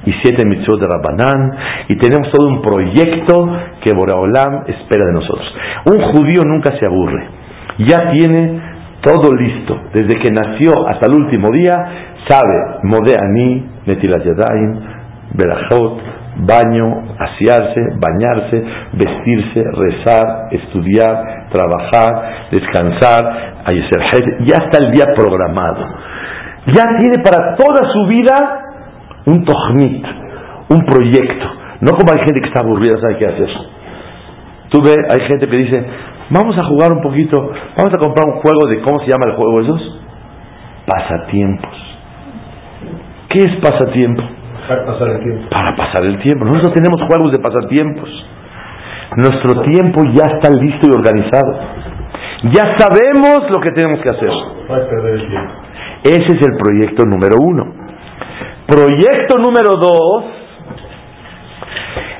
y 0.05 0.13
7 0.23 0.45
mitzvot 0.45 0.79
de 0.79 0.87
Rabbanán 0.87 1.51
y 1.87 1.95
tenemos 1.95 2.29
todo 2.31 2.47
un 2.47 2.61
proyecto 2.61 3.57
que 3.81 3.93
Boraholam 3.95 4.63
espera 4.67 5.07
de 5.07 5.13
nosotros. 5.13 5.47
Un 5.85 6.01
judío 6.11 6.41
nunca 6.45 6.77
se 6.77 6.85
aburre, 6.85 7.27
ya 7.79 8.11
tiene 8.11 8.61
todo 9.01 9.33
listo, 9.33 9.79
desde 9.93 10.19
que 10.19 10.29
nació 10.31 10.87
hasta 10.87 11.07
el 11.07 11.13
último 11.13 11.49
día, 11.51 11.73
sabe 12.27 12.79
Modeani, 12.83 13.65
Netilat 13.85 14.23
Yadayim, 14.23 14.79
Berajot, 15.33 16.01
baño, 16.37 17.15
asearse, 17.17 17.81
bañarse, 17.97 18.63
vestirse, 18.93 19.63
rezar, 19.73 20.49
estudiar, 20.51 21.40
trabajar, 21.51 22.49
descansar, 22.51 23.63
ya 24.45 24.57
está 24.57 24.85
el 24.85 24.91
día 24.91 25.05
programado. 25.15 25.85
Ya 26.67 26.83
tiene 26.99 27.23
para 27.23 27.55
toda 27.55 27.81
su 27.91 28.05
vida 28.07 28.35
un 29.25 29.43
tohnit, 29.43 30.05
un 30.69 30.85
proyecto. 30.85 31.47
No 31.81 31.91
como 31.93 32.11
hay 32.11 32.19
gente 32.25 32.41
que 32.41 32.47
está 32.47 32.61
aburrida, 32.61 32.99
sabe 33.01 33.17
qué 33.17 33.25
hacer. 33.25 33.49
Tú 34.69 34.79
ves, 34.83 34.97
hay 35.09 35.27
gente 35.27 35.47
que 35.47 35.57
dice, 35.57 35.85
vamos 36.29 36.57
a 36.57 36.63
jugar 36.63 36.91
un 36.91 37.01
poquito, 37.01 37.37
vamos 37.75 37.91
a 37.93 37.99
comprar 37.99 38.25
un 38.27 38.39
juego 38.41 38.67
de, 38.69 38.81
¿cómo 38.81 38.99
se 38.99 39.07
llama 39.07 39.25
el 39.27 39.35
juego 39.35 39.61
esos? 39.61 39.99
Pasatiempos. 40.85 41.75
¿Qué 43.29 43.39
es 43.43 43.55
pasatiempo? 43.61 44.23
Para 44.67 44.85
pasar 44.85 45.09
el 45.09 45.23
tiempo. 45.23 45.49
Para 45.49 45.75
pasar 45.75 46.03
el 46.03 46.19
tiempo. 46.21 46.45
Nosotros 46.45 46.73
tenemos 46.73 47.01
juegos 47.07 47.31
de 47.31 47.39
pasatiempos. 47.39 48.09
Nuestro 49.17 49.61
tiempo 49.63 50.03
ya 50.13 50.37
está 50.37 50.49
listo 50.49 50.87
y 50.89 50.93
organizado. 50.93 51.59
Ya 52.53 52.77
sabemos 52.79 53.51
lo 53.51 53.59
que 53.59 53.71
tenemos 53.71 54.01
que 54.01 54.09
hacer. 54.09 54.29
Ese 56.03 56.37
es 56.37 56.47
el 56.47 56.57
proyecto 56.57 57.03
número 57.05 57.37
uno. 57.39 57.73
Proyecto 58.67 59.37
número 59.37 59.71
dos. 59.79 60.23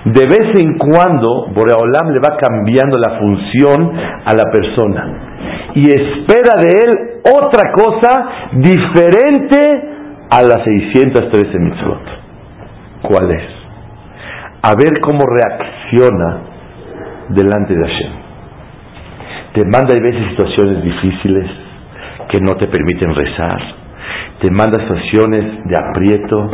De 0.04 0.26
vez 0.26 0.62
en 0.62 0.78
cuando 0.78 1.48
Boreolam 1.54 2.12
le 2.12 2.20
va 2.20 2.36
cambiando 2.38 2.98
la 2.98 3.20
función 3.20 3.94
a 4.26 4.34
la 4.34 4.52
persona 4.52 5.32
y 5.76 5.88
espera 5.88 6.56
de 6.58 6.74
él 6.84 7.22
otra 7.24 7.72
cosa 7.72 8.50
diferente 8.54 9.58
a 10.30 10.42
las 10.42 10.64
613 10.64 11.60
mitzvot. 11.60 12.02
¿Cuál 13.04 13.30
es? 13.30 13.44
A 14.64 14.74
ver 14.76 15.00
cómo 15.02 15.20
reacciona 15.26 16.51
delante 17.34 17.74
de 17.74 17.82
Hashem. 17.82 18.12
Te 19.54 19.66
manda 19.66 19.94
a 19.94 20.02
veces 20.02 20.30
situaciones 20.30 20.84
difíciles 20.84 21.46
que 22.30 22.40
no 22.40 22.54
te 22.54 22.68
permiten 22.68 23.14
rezar. 23.14 23.62
Te 24.40 24.50
manda 24.50 24.80
situaciones 24.80 25.66
de 25.66 25.78
aprieto. 25.78 26.50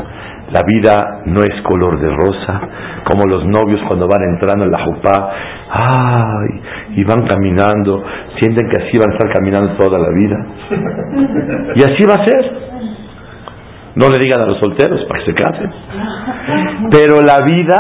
La 0.52 0.62
vida 0.66 1.22
no 1.26 1.44
es 1.44 1.62
color 1.62 2.00
de 2.00 2.10
rosa, 2.10 2.62
como 3.04 3.26
los 3.26 3.46
novios 3.46 3.82
cuando 3.88 4.08
van 4.08 4.22
entrando 4.30 4.66
en 4.66 4.72
la 4.72 4.80
jupá, 4.80 5.30
ay, 5.70 6.62
y 6.96 7.04
van 7.04 7.28
caminando, 7.28 8.02
sienten 8.40 8.70
que 8.70 8.82
así 8.82 8.98
van 8.98 9.12
a 9.12 9.14
estar 9.14 9.32
caminando 9.34 9.76
toda 9.76 10.00
la 10.00 10.10
vida. 10.10 10.38
Y 11.76 11.82
así 11.82 12.06
va 12.06 12.16
a 12.16 12.26
ser. 12.26 12.68
No 13.96 14.08
le 14.10 14.24
digan 14.24 14.42
a 14.42 14.46
los 14.46 14.60
solteros 14.60 15.06
para 15.10 15.24
que 15.24 15.32
se 15.32 15.36
casen. 15.36 15.72
Pero 16.92 17.20
la 17.20 17.44
vida 17.46 17.80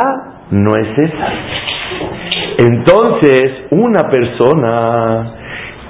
no 0.51 0.71
es 0.75 0.97
esa. 0.97 1.27
Entonces, 2.57 3.67
una 3.71 4.09
persona 4.09 5.35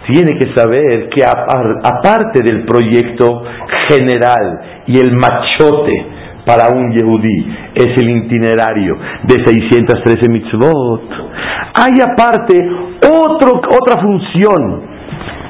tiene 0.08 0.38
que 0.38 0.54
saber 0.56 1.10
que 1.10 1.24
aparte 1.24 2.42
del 2.44 2.66
proyecto 2.66 3.44
general 3.90 4.84
y 4.88 5.00
el 5.00 5.16
machote 5.16 6.06
para 6.46 6.70
un 6.70 6.92
yehudí 6.94 7.56
es 7.76 7.88
el 7.98 8.10
itinerario 8.10 8.98
de 9.24 9.36
613 9.46 10.32
mitzvot, 10.32 11.12
hay 11.76 12.02
aparte 12.02 12.70
otro, 13.04 13.60
otra 13.60 14.02
función 14.02 14.82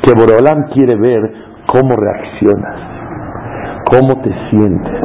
que 0.01 0.13
Borolam 0.13 0.69
quiere 0.73 0.95
ver 0.95 1.34
cómo 1.67 1.95
reaccionas 1.95 2.97
cómo 3.91 4.21
te 4.21 4.32
sientes, 4.49 4.99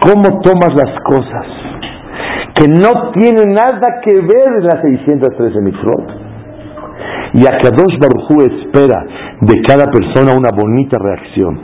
cómo 0.00 0.40
tomas 0.40 0.70
las 0.74 1.00
cosas, 1.04 1.46
que 2.54 2.68
no 2.68 3.12
tiene 3.12 3.46
nada 3.46 4.00
que 4.04 4.14
ver 4.14 4.48
en 4.58 4.64
las 4.64 4.80
613 4.82 5.60
mitzvot. 5.60 6.10
Y 7.34 7.46
Akadosh 7.46 7.98
Baruj 7.98 8.42
espera 8.42 9.04
de 9.40 9.62
cada 9.66 9.86
persona 9.86 10.34
una 10.36 10.50
bonita 10.54 10.98
reacción 10.98 11.58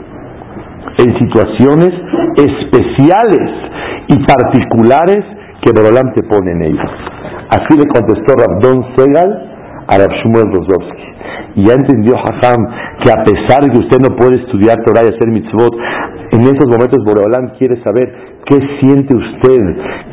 en 0.97 1.11
situaciones 1.19 1.91
especiales 2.35 3.49
y 4.07 4.17
particulares 4.25 5.23
que 5.61 5.71
Borolam 5.73 6.13
te 6.13 6.23
pone 6.23 6.51
en 6.51 6.61
ellas. 6.63 6.91
Así 7.49 7.77
le 7.77 7.87
contestó 7.87 8.33
Rabdon 8.35 8.95
Segal 8.95 9.48
a 9.89 9.97
Rab 9.97 10.13
Shmuel. 10.21 10.47
Y 11.55 11.65
ya 11.65 11.73
entendió 11.73 12.13
Hajam 12.15 12.61
que 13.03 13.11
a 13.11 13.23
pesar 13.23 13.65
de 13.65 13.71
que 13.71 13.79
usted 13.79 13.99
no 13.99 14.15
puede 14.15 14.41
estudiar 14.41 14.77
Torah 14.85 15.01
y 15.03 15.09
hacer 15.09 15.27
mitzvot, 15.31 15.73
en 16.31 16.41
esos 16.41 16.67
momentos 16.69 17.03
Boreolam 17.03 17.57
quiere 17.57 17.81
saber 17.83 18.37
qué 18.45 18.57
siente 18.79 19.15
usted, 19.15 19.61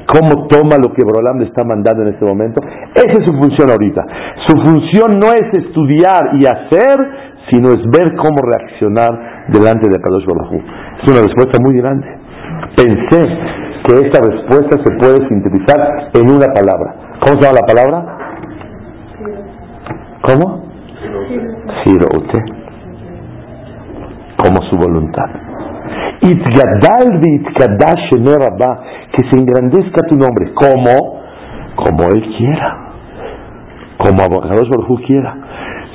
cómo 0.09 0.49
toma 0.49 0.77
lo 0.81 0.93
que 0.95 1.05
Boreolam 1.05 1.39
le 1.41 1.47
está 1.47 1.63
mandando 1.65 2.03
en 2.03 2.15
este 2.15 2.25
momento. 2.25 2.61
Esa 2.95 3.21
es 3.21 3.25
su 3.27 3.35
función 3.37 3.71
ahorita. 3.71 4.03
Su 4.49 4.57
función 4.65 5.21
no 5.21 5.29
es 5.37 5.47
estudiar 5.53 6.41
y 6.41 6.47
hacer, 6.47 6.97
sino 7.51 7.69
es 7.69 7.83
ver 7.85 8.17
cómo 8.17 8.41
reaccionar 8.43 9.47
delante 9.49 9.89
de 9.89 10.01
Kadosh 10.01 10.25
Baruj 10.27 10.53
Es 10.57 11.13
una 11.13 11.23
respuesta 11.23 11.59
muy 11.63 11.77
grande. 11.77 12.07
Pensé 12.77 13.23
que 13.85 13.93
esta 14.09 14.21
respuesta 14.21 14.79
se 14.83 14.97
puede 14.99 15.29
sintetizar 15.29 16.11
en 16.15 16.31
una 16.31 16.47
palabra. 16.49 17.21
¿Cómo 17.21 17.41
se 17.41 17.47
llama 17.47 17.61
la 17.61 17.67
palabra? 17.67 18.16
¿Cómo? 20.27 20.63
Girote. 21.85 22.45
Como 24.43 24.63
su 24.69 24.77
voluntad. 24.77 25.31
Que 29.13 29.23
se 29.31 29.39
engrandezca 29.39 30.07
tu 30.09 30.17
nombre, 30.17 30.53
como, 30.55 31.21
como 31.77 32.09
Él 32.13 32.35
quiera, 32.37 32.77
como 33.99 34.23
Abogados 34.23 34.69
Baruj 34.69 35.01
quiera. 35.07 35.35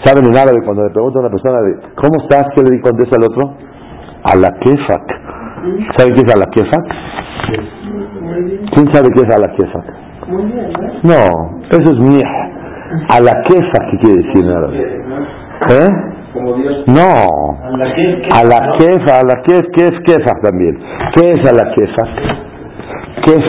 ¿Saben 0.03 0.25
en 0.25 0.37
árabe 0.37 0.63
cuando 0.65 0.83
le 0.83 0.89
pregunta 0.91 1.19
a 1.19 1.21
una 1.21 1.29
persona 1.29 1.61
de 1.61 1.75
¿cómo 1.95 2.21
estás? 2.23 2.45
¿Qué 2.55 2.63
le 2.63 2.81
contesta 2.81 3.17
al 3.17 3.25
otro? 3.25 3.53
A 4.23 4.35
la 4.35 4.49
kefak. 4.59 5.05
¿Saben 5.97 6.15
qué 6.15 6.21
es 6.25 6.33
a 6.33 6.39
la 6.39 6.45
kefak? 6.49 6.85
¿Quién 8.73 8.93
sabe 8.93 9.09
qué 9.13 9.21
es 9.21 9.35
a 9.35 9.39
la 9.39 9.53
kefak? 9.55 9.85
No, 11.03 11.59
eso 11.69 11.91
es 11.91 11.99
mía. 11.99 12.60
A 13.09 13.19
la 13.19 13.31
kefak, 13.47 13.91
¿qué 13.91 13.97
quiere 13.97 14.23
decir 14.23 14.45
en 14.45 14.51
árabe? 14.51 14.77
¿Eh? 15.69 15.89
No, 16.87 17.57
a 18.33 18.43
la 18.43 18.77
kefa, 18.77 19.19
a 19.19 19.23
la 19.23 19.41
kef, 19.43 19.61
¿qué 19.75 19.83
es 19.83 19.99
kefa 20.05 20.31
también? 20.41 20.77
¿Qué 21.13 21.27
es 21.27 21.49
a 21.49 21.53
la 21.53 21.71
kefa? 21.73 22.03
Kef, 23.25 23.45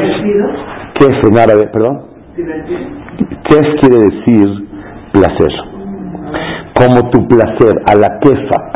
kef 0.98 1.24
en 1.30 1.38
árabe, 1.38 1.68
perdón. 1.72 2.02
Kef 3.48 3.66
quiere 3.80 3.98
decir 4.10 4.68
placer. 5.12 5.52
Como 6.74 7.10
tu 7.10 7.26
placer, 7.28 7.82
a 7.86 7.94
la 7.94 8.18
kefa. 8.18 8.72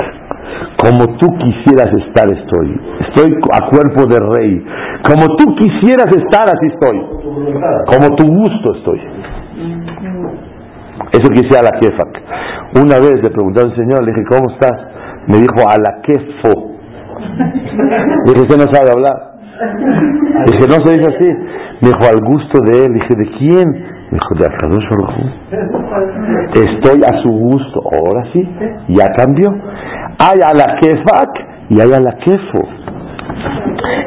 Como 0.83 1.17
tú 1.17 1.27
quisieras 1.39 1.91
estar, 2.07 2.27
estoy. 2.31 2.81
Estoy 3.09 3.35
a 3.53 3.69
cuerpo 3.71 4.07
de 4.07 4.21
rey. 4.21 4.65
Como 5.03 5.37
tú 5.37 5.55
quisieras 5.57 6.07
estar, 6.17 6.45
así 6.45 6.67
estoy. 6.67 6.99
Como 7.91 8.15
tu 8.17 8.27
gusto 8.29 8.75
estoy. 8.77 9.01
Eso 11.13 11.31
quisiera 11.31 11.63
la 11.63 11.79
kefak. 11.79 12.21
Una 12.83 12.99
vez 12.99 13.23
le 13.23 13.31
pregunté 13.31 13.63
al 13.63 13.75
Señor, 13.77 14.03
le 14.05 14.13
dije, 14.13 14.25
¿cómo 14.29 14.51
estás? 14.53 14.77
Me 15.29 15.39
dijo, 15.39 15.69
a 15.69 15.77
la 15.79 16.03
kefo. 16.03 16.77
Le 18.25 18.33
dije, 18.33 18.41
usted 18.43 18.59
no 18.59 18.73
sabe 18.73 18.91
hablar. 18.91 19.37
Le 20.47 20.53
dije, 20.53 20.67
no 20.69 20.85
se 20.85 20.99
dice 20.99 21.09
así. 21.17 21.29
Me 21.81 21.89
dijo, 21.89 22.05
al 22.11 22.21
gusto 22.25 22.61
de 22.65 22.85
él. 22.85 22.93
Le 22.93 23.01
dije, 23.01 23.15
¿de 23.17 23.31
quién? 23.39 23.71
Me 24.11 24.19
dijo, 24.19 24.35
de 24.35 24.47
Akadosh 24.47 24.85
Estoy 26.55 27.01
a 27.05 27.23
su 27.23 27.29
gusto. 27.29 27.81
Ahora 27.93 28.25
sí, 28.33 28.49
ya 28.89 29.13
cambió. 29.17 29.49
Hay 30.19 30.41
a 30.45 30.55
la 30.55 30.77
kefak 30.81 31.31
y 31.71 31.81
hay 31.81 31.93
a 31.93 32.01
la 32.01 32.17
kefo. 32.19 32.69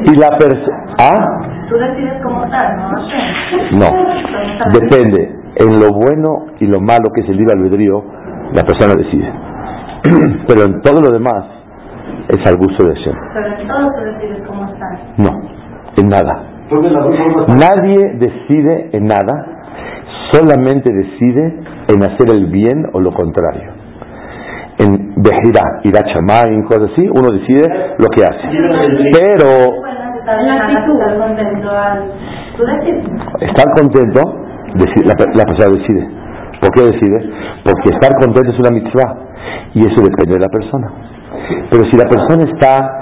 Y 0.04 0.16
la 0.16 0.30
persona... 0.38 0.84
¿Ah? 0.98 1.40
Tú 1.68 1.76
decides 1.76 2.22
cómo 2.22 2.44
estás, 2.44 2.76
¿no? 3.72 3.78
No, 3.78 3.88
depende. 4.72 5.39
En 5.56 5.80
lo 5.80 5.90
bueno 5.92 6.46
y 6.60 6.66
lo 6.66 6.80
malo 6.80 7.10
que 7.14 7.22
es 7.22 7.28
el 7.28 7.36
libre 7.36 7.54
albedrío, 7.54 8.02
la 8.54 8.62
persona 8.62 8.94
decide. 8.94 9.30
Pero 10.48 10.62
en 10.64 10.80
todo 10.82 11.00
lo 11.00 11.10
demás 11.10 11.44
es 12.28 12.48
al 12.48 12.56
gusto 12.56 12.84
de 12.84 12.94
Hashem. 12.94 13.14
Pero 13.34 13.46
en 13.46 13.68
todo 13.68 13.92
tú 13.92 14.00
decides 14.04 14.46
cómo 14.46 14.64
estás. 14.66 14.98
No, 15.18 15.30
en 15.96 16.08
nada. 16.08 16.44
Nadie 17.48 18.14
decide 18.14 18.90
en 18.92 19.06
nada, 19.06 19.44
solamente 20.32 20.92
decide 20.92 21.58
en 21.88 22.02
hacer 22.04 22.30
el 22.32 22.46
bien 22.46 22.86
o 22.92 23.00
lo 23.00 23.12
contrario. 23.12 23.72
En 24.78 25.14
Bejirá, 25.16 25.80
Ira 25.82 26.00
Chamay, 26.14 26.62
cosas 26.68 26.90
así, 26.92 27.02
uno 27.08 27.28
decide 27.32 27.64
lo 27.98 28.06
que 28.08 28.22
hace. 28.22 28.48
Pero 29.12 29.74
Estás 30.30 31.16
contento 31.18 31.70
al... 31.70 32.10
Tú 32.56 32.64
decides. 32.64 33.04
estar 33.40 33.66
contento, 33.76 34.20
la, 34.74 35.14
la 35.34 35.44
persona 35.44 35.76
decide. 35.76 36.08
¿Por 36.60 36.70
qué 36.72 36.82
decide? 36.82 37.30
Porque 37.64 37.90
estar 37.90 38.14
contento 38.18 38.50
es 38.52 38.58
una 38.58 38.70
mitzvah 38.70 39.16
y 39.74 39.80
eso 39.80 40.02
depende 40.02 40.34
de 40.34 40.40
la 40.40 40.48
persona. 40.48 40.92
Pero 41.70 41.84
si 41.90 41.96
la 41.96 42.04
persona 42.04 42.44
está 42.44 43.00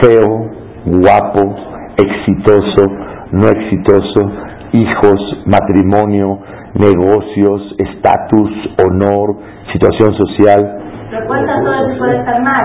feo, 0.00 0.50
guapo, 0.86 1.56
exitoso, 1.96 2.90
no 3.32 3.48
exitoso, 3.48 4.30
hijos, 4.72 5.42
matrimonio, 5.46 6.38
negocios, 6.74 7.74
estatus, 7.78 8.50
honor, 8.84 9.36
situación 9.72 10.14
social, 10.14 10.83
Todo 11.14 11.74
eso 11.74 11.98
puede 11.98 12.18
estar 12.18 12.42
mal. 12.42 12.64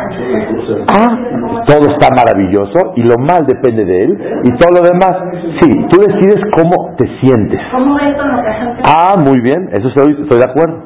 Ah, 0.95 1.63
todo 1.67 1.91
está 1.91 2.09
maravilloso 2.15 2.93
y 2.95 3.03
lo 3.03 3.15
mal 3.17 3.45
depende 3.45 3.85
de 3.85 4.03
él 4.03 4.41
y 4.43 4.51
todo 4.57 4.81
lo 4.81 4.87
demás. 4.87 5.13
Sí, 5.61 5.69
tú 5.89 6.01
decides 6.01 6.41
cómo 6.51 6.95
te 6.97 7.05
sientes. 7.21 7.59
¿Cómo 7.71 7.95
ves 7.95 8.15
con 8.15 8.31
lo 8.31 8.43
que 8.43 8.49
Ah, 8.85 9.15
muy 9.23 9.39
bien, 9.41 9.69
eso 9.71 9.87
estoy, 9.89 10.17
estoy 10.21 10.39
de 10.39 10.45
acuerdo. 10.49 10.83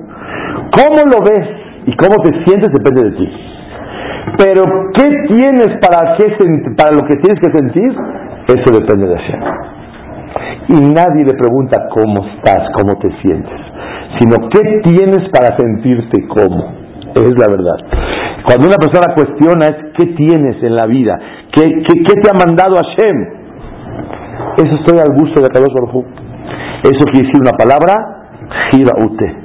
¿Cómo 0.71 1.04
lo 1.06 1.23
ves 1.23 1.47
y 1.86 1.95
cómo 1.95 2.15
te 2.23 2.43
sientes 2.43 2.69
depende 2.73 3.10
de 3.10 3.17
ti? 3.17 3.30
Pero 4.38 4.63
¿qué 4.95 5.10
tienes 5.28 5.69
para, 5.80 6.17
qué 6.17 6.36
para 6.76 6.91
lo 6.91 7.08
que 7.08 7.15
tienes 7.21 7.39
que 7.39 7.52
sentir? 7.58 7.91
Eso 8.47 8.78
depende 8.78 9.08
de 9.08 9.17
Hashem. 9.17 9.41
Y 10.69 10.93
nadie 10.93 11.23
le 11.26 11.38
pregunta 11.38 11.88
cómo 11.89 12.28
estás, 12.36 12.69
cómo 12.73 12.95
te 12.95 13.10
sientes, 13.21 13.60
sino 14.19 14.49
qué 14.49 14.82
tienes 14.84 15.30
para 15.30 15.56
sentirte 15.58 16.28
cómo. 16.28 16.83
Es 17.15 17.34
la 17.38 17.47
verdad. 17.47 17.78
Cuando 18.45 18.67
una 18.67 18.78
persona 18.78 19.13
cuestiona 19.15 19.67
es 19.67 19.78
qué 19.97 20.13
tienes 20.15 20.62
en 20.63 20.76
la 20.76 20.86
vida, 20.86 21.17
qué, 21.54 21.63
qué, 21.63 22.13
te 22.21 22.30
ha 22.30 22.45
mandado 22.45 22.76
Hashem. 22.76 23.43
Eso 24.58 24.76
estoy 24.76 24.99
al 24.99 25.13
gusto 25.17 25.41
de 25.41 25.47
Kadosh 25.49 25.73
Baruj. 25.73 26.06
Eso 26.84 27.06
quiere 27.12 27.28
decir 27.28 27.39
una 27.39 27.58
palabra, 27.58 28.28
gira 28.71 28.91
ute, 28.99 29.36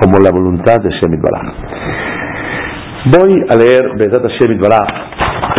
como 0.00 0.18
la 0.18 0.30
voluntad 0.30 0.78
de 0.80 0.90
Shemit. 0.90 1.20
Voy 3.12 3.44
a 3.50 3.56
leer 3.56 3.96
Bezat 3.96 4.24
Shemit 4.40 4.60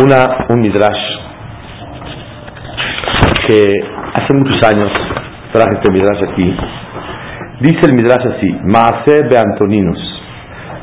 una, 0.02 0.46
un 0.48 0.60
midrash 0.60 1.20
que 3.46 3.72
hace 4.14 4.36
muchos 4.36 4.60
años 4.68 4.90
traje 5.52 5.70
este 5.74 5.92
midrash 5.92 6.22
aquí. 6.32 6.56
Dice 7.60 7.80
el 7.88 7.94
midrash 7.94 8.26
así, 8.36 8.58
Maase 8.64 9.26
be 9.28 9.36
Antoninus, 9.36 10.19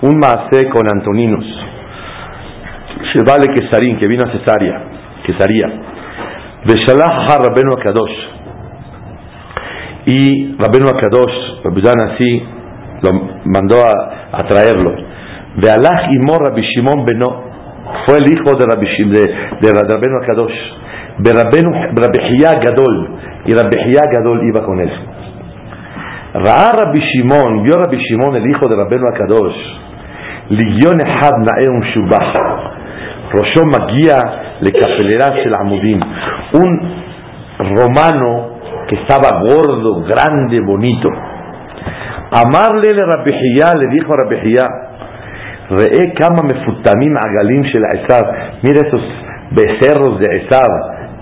un 0.02 0.18
maase 0.20 0.70
con 0.70 0.88
Antoninos. 0.88 1.46
Shevale 3.14 3.48
Kesarín, 3.54 3.98
que 3.98 4.08
vino 4.08 4.24
a 4.28 4.32
Cesaria, 4.32 4.82
Cesaría. 5.26 5.68
Beshalach 6.66 7.30
Rabbenu 7.40 7.74
Akadosh. 7.78 8.18
Y 10.06 10.56
Rabbenu 10.58 10.88
Akadosh, 10.88 11.64
Rabbidan 11.64 11.96
así, 12.12 12.44
lo 13.02 13.12
mandó 13.46 13.78
a, 13.84 14.38
a 14.38 14.48
traerlo. 14.48 14.94
Bealach 15.58 16.12
Imor 16.12 16.50
Rabbi 16.50 16.62
Shimon 16.62 17.06
Beno. 17.06 17.48
Fue 18.06 18.18
el 18.18 18.26
hijo 18.32 18.56
de 18.58 18.66
Rabbi 18.66 18.86
Shimon, 18.86 19.14
de, 19.14 19.22
de 19.62 19.74
Rabbenu 19.74 20.18
Akadosh. 20.22 20.54
Berabejía 21.20 22.60
Gadol. 22.64 23.10
Y 23.46 23.54
Rabejía 23.54 24.02
Gadol 24.12 24.48
iba 24.48 24.64
con 24.66 24.80
él. 24.80 24.92
Ra'a 26.34 26.72
Rabbi 26.72 27.00
Shimon, 27.00 27.64
vio 27.64 27.74
Rabbi 27.76 27.98
Shimon, 27.98 28.36
el 28.40 28.50
hijo 28.50 28.68
de 28.68 28.76
Rabbenu 28.76 29.06
Akadosh, 29.10 29.56
ליגיון 30.51 30.97
אחד 31.07 31.33
נאה 31.39 31.71
ומשובח, 31.75 32.29
ראשו 33.35 33.63
מגיע 33.67 34.15
לקפלרה 34.61 35.37
של 35.45 35.55
עמודים, 35.61 35.99
un 36.55 36.73
romano 37.61 38.33
que 38.89 38.97
estaba 38.97 39.41
gordo, 39.41 40.03
grande, 40.03 40.61
bonito. 40.61 41.09
Amarle 42.43 42.93
le 42.93 43.05
Rabbi 43.05 43.31
Hiyah, 43.31 43.73
le 43.81 43.87
dijo 43.89 44.09
a 44.13 44.17
Rabbi 44.23 44.37
Hiyah, 44.45 44.71
ראה 45.71 46.05
כמה 46.17 46.43
מפותמים 46.43 47.15
עגלים 47.17 47.65
של 47.65 47.83
עשיו, 47.95 48.23
mira 48.65 48.81
esos 48.81 49.05
becerros 49.53 50.19
de 50.21 50.29
Esav, 50.39 50.73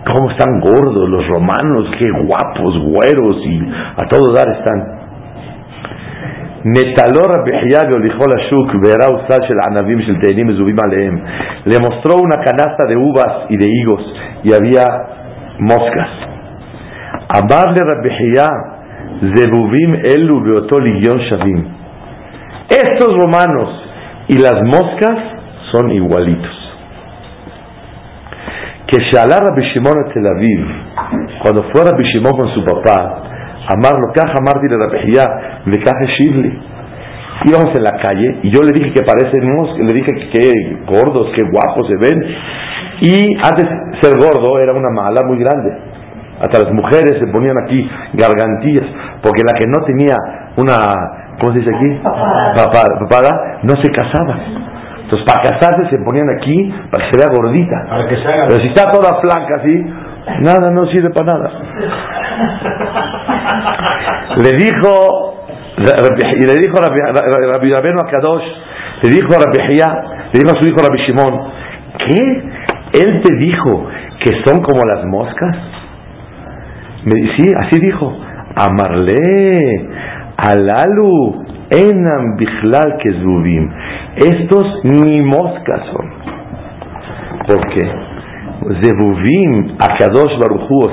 cómo 0.06 0.30
están 0.30 0.60
gordos 0.60 1.08
los 1.08 1.26
romanos, 1.28 1.84
qué 1.98 2.06
guapos, 2.10 2.78
güeros 2.78 3.36
y 3.44 3.60
a 3.96 4.08
todo 4.08 4.32
dar 4.32 4.48
están. 4.58 5.03
נטלו 6.64 7.22
רבי 7.34 7.50
חייא 7.60 7.80
והוליכו 7.90 8.24
לשוק 8.34 8.68
והראה 8.82 9.08
אוסד 9.14 9.42
של 9.48 9.54
ענבים 9.68 10.00
של 10.02 10.14
תאנים 10.22 10.46
מזובים 10.46 10.76
עליהם. 10.84 11.18
Le 11.66 11.78
mostró 11.86 12.12
una 12.26 12.38
canasta 12.44 12.84
de 12.90 12.96
uvas 12.96 13.32
y 13.48 13.56
de 13.56 13.66
higos 13.74 14.04
y 14.44 14.48
había 14.52 14.84
moscas. 15.58 16.12
אמר 17.38 17.64
לרבי 17.64 18.10
חייא, 18.10 18.50
זבובים 19.34 19.94
אלו 19.94 20.40
באותו 20.40 20.78
ליגיון 20.80 21.18
שווים. 21.30 21.64
Estos 22.70 23.12
romanos 23.22 23.68
y 24.28 24.38
las 24.38 24.58
moscas 24.62 25.18
son 25.72 25.90
igualitos. 25.90 26.56
Que 28.86 28.98
Shalá 29.10 29.38
Rabbi 29.46 29.62
Shimon 29.72 29.98
a 30.04 30.12
Tel 30.12 30.26
Aviv, 30.26 30.66
cuando 31.42 31.62
fue 31.70 31.82
Rabbi 31.84 32.04
Shimon 32.12 32.32
con 32.38 32.48
su 32.54 32.64
papá, 32.64 33.22
amarlo, 33.67 34.11
caja 34.13 34.35
Marti 34.41 34.67
le 34.69 34.77
Rabbi 34.77 35.11
Hiyah, 35.11 35.61
le 35.65 35.79
caja 35.83 36.05
Shivli. 36.05 36.59
Íbamos 37.45 37.75
en 37.75 37.83
la 37.83 37.91
calle 37.91 38.39
y 38.43 38.49
yo 38.49 38.61
le 38.63 38.71
dije 38.73 38.93
que 38.93 39.03
parecen 39.03 39.43
moscas, 39.51 39.79
le 39.79 39.93
dije 39.93 40.07
que 40.07 40.29
qué 40.29 40.77
gordos, 40.87 41.31
qué 41.35 41.43
guapos 41.45 41.87
se 41.87 41.97
ven. 41.97 42.23
Y 43.01 43.35
antes 43.43 43.65
ser 44.01 44.17
gordo 44.17 44.57
era 44.59 44.73
una 44.73 44.89
mala 44.89 45.21
muy 45.27 45.37
grande. 45.37 45.75
Hasta 46.39 46.63
las 46.63 46.71
mujeres 46.71 47.19
se 47.19 47.27
ponían 47.27 47.55
aquí 47.63 47.89
gargantillas, 48.13 48.85
porque 49.21 49.43
la 49.43 49.57
que 49.57 49.67
no 49.67 49.85
tenía 49.85 50.15
una, 50.57 51.35
¿cómo 51.39 51.53
se 51.53 51.59
dice 51.59 51.75
aquí? 51.75 51.99
Papada, 52.03 52.99
papada, 52.99 53.59
no 53.63 53.73
se 53.81 53.91
casaba. 53.91 54.37
Entonces, 55.05 55.27
para 55.27 55.41
casarse 55.43 55.89
se 55.89 55.97
ponían 56.03 56.27
aquí 56.33 56.73
para 56.89 57.05
que 57.05 57.11
se 57.11 57.17
vea 57.19 57.27
gordita. 57.31 57.85
Para 57.87 58.07
que 58.07 58.15
se 58.15 58.27
haga. 58.27 58.47
Pero 58.47 58.61
si 58.61 58.67
está 58.67 58.87
toda 58.87 59.21
flaca 59.21 59.61
así, 59.61 59.85
nada, 60.41 60.71
no 60.71 60.87
sirve 60.87 61.13
para 61.13 61.33
nada. 61.33 61.51
Le 64.37 64.51
dijo 64.57 65.35
y 65.77 66.45
le 66.45 66.55
dijo 66.55 66.77
Rabbi 66.77 67.71
Rabenu 67.71 67.99
a 67.99 68.09
Kadosh, 68.09 68.43
le 69.03 69.09
dijo 69.09 69.27
a 69.33 69.39
Rabbi 69.45 69.59
le 70.33 70.39
dijo 70.39 70.55
a 70.55 70.61
su 70.61 70.69
hijo 70.69 70.77
Rabbi 70.77 70.99
Shimon, 71.05 71.41
¿qué? 71.99 72.99
Él 72.99 73.21
te 73.21 73.35
dijo 73.35 73.87
que 74.23 74.31
son 74.45 74.61
como 74.61 74.81
las 74.85 75.05
moscas. 75.05 75.57
Me, 77.03 77.35
sí, 77.35 77.51
así 77.57 77.79
dijo, 77.81 78.17
amarle, 78.55 79.89
alalu, 80.37 81.45
enam 81.69 82.37
bichlal 82.37 82.97
kezubim. 82.97 83.69
Estos 84.15 84.79
ni 84.83 85.21
moscas 85.21 85.81
son. 85.91 86.09
¿Por 87.47 87.67
qué? 87.73 88.15
Zebuvim, 88.81 89.75
Akadosh 89.77 90.39
Baruchu, 90.39 90.89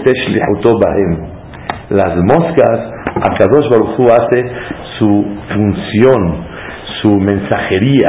Bahem. 0.79 1.42
Las 1.93 2.17
moscas 2.17 2.93
Akadosh 3.31 3.69
Baruj 3.71 4.01
hace 4.11 4.51
su 4.99 5.27
función, 5.53 6.47
su 7.03 7.11
mensajería, 7.17 8.09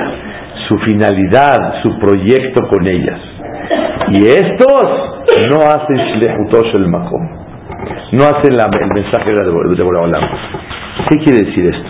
su 0.69 0.78
finalidad, 0.86 1.84
su 1.84 2.00
proyecto 2.00 2.65
con 2.69 2.88
ellas. 2.88 3.19
Y 4.10 4.26
estos 4.26 4.84
no 5.50 5.58
hacen 5.67 5.98
Shlehutosh 5.98 6.76
el 6.76 6.88
Makom, 6.88 7.28
no 8.13 8.24
hacen 8.24 8.54
el 8.54 8.93
mensaje 8.93 9.34
de, 9.36 9.76
de 9.76 9.84
Boraholam. 9.84 10.24
¿Qué 11.10 11.17
quiere 11.19 11.46
decir 11.46 11.76
esto? 11.76 11.89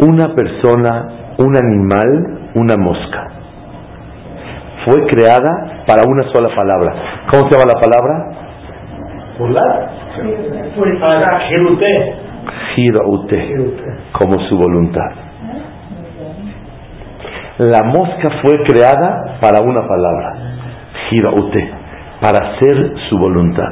Una 0.00 0.34
persona, 0.34 1.08
un 1.38 1.56
animal, 1.56 2.50
una 2.54 2.74
mosca, 2.76 3.28
fue 4.84 5.06
creada 5.06 5.84
para 5.86 6.02
una 6.08 6.24
sola 6.32 6.54
palabra. 6.54 6.94
¿Cómo 7.30 7.48
se 7.48 7.56
llama 7.56 7.72
la 7.72 7.80
palabra? 7.80 8.35
Girute, 12.74 13.54
como 14.12 14.38
su 14.48 14.56
voluntad. 14.56 15.10
La 17.58 17.82
mosca 17.84 18.28
fue 18.42 18.62
creada 18.64 19.38
para 19.40 19.60
una 19.60 19.86
palabra, 19.88 20.34
Girute, 21.10 21.70
para 22.20 22.50
hacer 22.50 22.94
su 23.08 23.18
voluntad. 23.18 23.68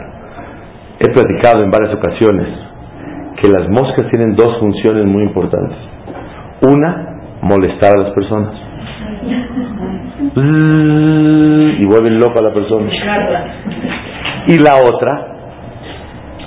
He 1.01 1.11
platicado 1.13 1.63
en 1.63 1.71
varias 1.71 1.95
ocasiones 1.95 2.47
que 3.43 3.49
las 3.49 3.69
moscas 3.69 4.09
tienen 4.11 4.35
dos 4.37 4.59
funciones 4.59 5.05
muy 5.05 5.25
importantes. 5.25 5.77
Una, 6.67 7.21
molestar 7.43 7.93
a 7.97 8.03
las 8.03 8.13
personas. 8.13 8.55
Y 11.77 11.87
vuelven 11.87 12.19
loca 12.19 12.37
a 12.39 12.43
la 12.43 12.55
persona. 12.55 12.91
Y 14.47 14.59
la 14.59 14.77
otra, 14.77 15.34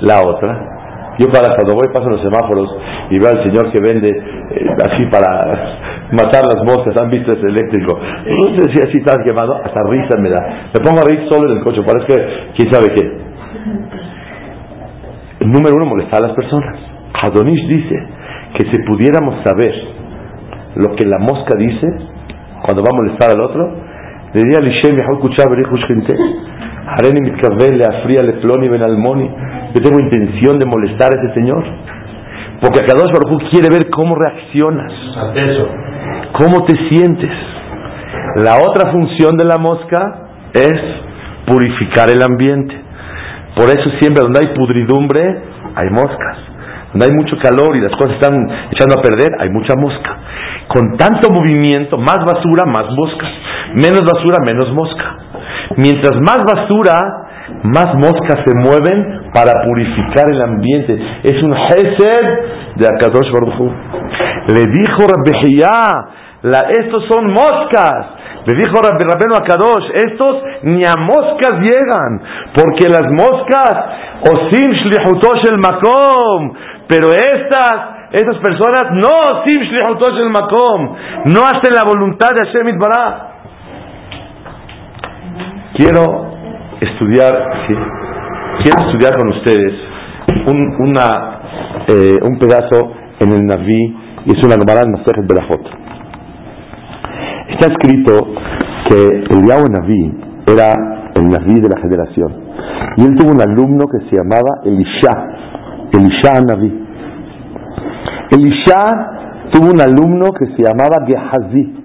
la 0.02 0.22
otra. 0.22 0.74
Yo 1.20 1.28
para 1.34 1.56
cuando 1.56 1.74
voy 1.74 1.90
paso 1.92 2.10
los 2.10 2.22
semáforos 2.22 2.70
y 3.10 3.18
veo 3.18 3.30
al 3.30 3.44
señor 3.44 3.72
que 3.72 3.82
vende 3.82 4.10
eh, 4.10 4.68
así 4.86 5.06
para 5.08 5.28
matar 6.12 6.46
las 6.46 6.62
moscas, 6.62 6.94
han 7.02 7.10
visto 7.10 7.34
ese 7.34 7.48
eléctrico. 7.48 7.98
No 7.98 8.58
sé 8.58 8.72
si 8.72 8.88
así 8.88 8.98
estás 9.00 9.18
quemado, 9.26 9.56
hasta 9.56 9.84
risa 9.90 10.18
me 10.20 10.30
da. 10.30 10.70
Me 10.74 10.84
pongo 10.86 11.02
a 11.02 11.10
reír 11.10 11.28
solo 11.30 11.52
en 11.52 11.58
el 11.58 11.64
coche, 11.64 11.82
parece 11.82 12.06
que 12.06 12.54
quién 12.58 12.72
sabe 12.72 12.88
qué. 12.94 13.28
Número 15.46 15.76
uno, 15.76 15.86
molestar 15.88 16.24
a 16.24 16.28
las 16.28 16.36
personas. 16.36 16.78
Adonish 17.24 17.68
dice 17.68 17.96
que 18.54 18.72
si 18.72 18.84
pudiéramos 18.84 19.44
saber 19.44 19.74
lo 20.76 20.96
que 20.96 21.06
la 21.06 21.18
mosca 21.18 21.58
dice 21.58 21.88
cuando 22.62 22.84
va 22.84 22.90
a 22.92 22.96
molestar 22.96 23.32
al 23.32 23.42
otro, 23.42 23.72
le 24.34 24.42
diría 24.44 24.60
a 24.60 24.94
mejor 24.94 25.20
escuchar 26.88 27.06
gente. 27.06 27.20
Areni 27.20 27.32
mitkaven 27.32 27.78
le 27.78 27.84
afría 27.84 28.22
le 28.24 28.34
ploni 28.42 28.70
ben 28.70 28.84
almoni 28.84 29.30
yo 29.78 29.84
tengo 29.84 30.00
intención 30.00 30.58
de 30.58 30.66
molestar 30.66 31.12
a 31.14 31.22
ese 31.22 31.34
señor. 31.34 31.64
Porque 32.62 32.80
Akadosh 32.82 33.12
Baruj 33.12 33.50
quiere 33.52 33.70
ver 33.70 33.90
cómo 33.92 34.16
reaccionas. 34.16 34.92
¿Cómo 36.34 36.66
te 36.66 36.76
sientes? 36.90 37.32
La 38.38 38.58
otra 38.58 38.92
función 38.92 39.38
de 39.38 39.46
la 39.46 39.58
mosca 39.58 40.30
es 40.54 40.82
purificar 41.46 42.10
el 42.10 42.24
ambiente. 42.24 42.76
Por 43.56 43.70
eso 43.70 43.86
siempre 44.00 44.24
donde 44.24 44.40
hay 44.40 44.56
pudridumbre 44.56 45.22
hay 45.76 45.90
moscas. 45.92 46.38
Donde 46.94 47.06
hay 47.06 47.12
mucho 47.12 47.36
calor 47.38 47.76
y 47.76 47.82
las 47.82 47.92
cosas 47.92 48.14
están 48.14 48.34
echando 48.72 48.98
a 48.98 49.02
perder, 49.04 49.30
hay 49.40 49.50
mucha 49.50 49.76
mosca. 49.78 50.18
Con 50.68 50.98
tanto 50.98 51.30
movimiento, 51.30 51.98
más 51.98 52.18
basura, 52.26 52.66
más 52.66 52.86
moscas. 52.96 53.30
Menos 53.76 54.02
basura, 54.02 54.44
menos 54.44 54.74
mosca. 54.74 55.27
Mientras 55.76 56.14
más 56.22 56.40
basura, 56.46 56.96
más 57.64 57.88
moscas 57.96 58.44
se 58.46 58.54
mueven 58.56 59.32
para 59.34 59.52
purificar 59.68 60.26
el 60.32 60.42
ambiente. 60.42 60.98
Es 61.24 61.44
un 61.44 61.54
hesed 61.54 62.76
de 62.76 62.88
Akadosh 62.88 63.32
Baruch 63.32 63.74
Le 64.50 64.62
dijo 64.72 65.08
Rabbi 65.08 65.32
estos 66.80 67.04
son 67.10 67.34
moscas. 67.34 68.18
Le 68.46 68.54
dijo 68.56 68.80
Rabbi 68.82 69.04
Akadosh, 69.36 69.92
estos 69.94 70.44
ni 70.64 70.86
a 70.86 70.94
moscas 70.96 71.60
llegan, 71.60 72.22
porque 72.56 72.88
las 72.88 73.12
moscas, 73.12 73.76
osim 74.22 74.72
shlihutosh 74.72 75.50
el 75.52 75.60
makom, 75.60 76.54
pero 76.88 77.12
estas, 77.12 78.08
estas 78.14 78.38
personas 78.38 78.92
no 78.94 79.10
osim 79.10 79.62
shlihutosh 79.62 80.20
el 80.22 80.30
makom, 80.30 80.96
no 81.26 81.42
hacen 81.44 81.74
la 81.74 81.84
voluntad 81.84 82.30
de 82.38 82.46
Hashem 82.46 82.70
Itbarah. 82.70 83.27
Quiero 85.78 86.02
estudiar, 86.82 87.32
quiero 88.64 88.88
estudiar 88.88 89.16
con 89.16 89.30
ustedes 89.30 89.74
un, 90.48 90.90
una, 90.90 91.42
eh, 91.88 92.18
un 92.24 92.40
pedazo 92.40 92.94
en 93.20 93.32
el 93.32 93.46
Naví 93.46 93.96
y 94.26 94.36
es 94.36 94.44
una 94.44 94.56
Gemara 94.56 94.82
de 94.82 95.36
la 95.36 95.48
foto 95.48 95.70
Está 97.50 97.68
escrito 97.68 98.28
que 98.90 99.36
el 99.36 99.48
Yahweh 99.48 99.70
Naví 99.70 100.14
era 100.48 100.74
el 101.16 101.30
Naví 101.30 101.62
de 101.62 101.70
la 101.70 101.80
generación 101.80 102.48
y 102.98 103.02
él 103.04 103.16
tuvo 103.16 103.32
un 103.32 103.42
alumno 103.42 103.86
que 103.86 104.00
se 104.10 104.16
llamaba 104.16 104.62
Elisha, 104.66 105.12
Elisha 105.94 106.42
Naví. 106.42 106.88
Elisha 108.32 109.52
tuvo 109.52 109.72
un 109.72 109.82
alumno 109.82 110.32
que 110.32 110.48
se 110.48 110.64
llamaba 110.64 111.06
Gehazi. 111.06 111.76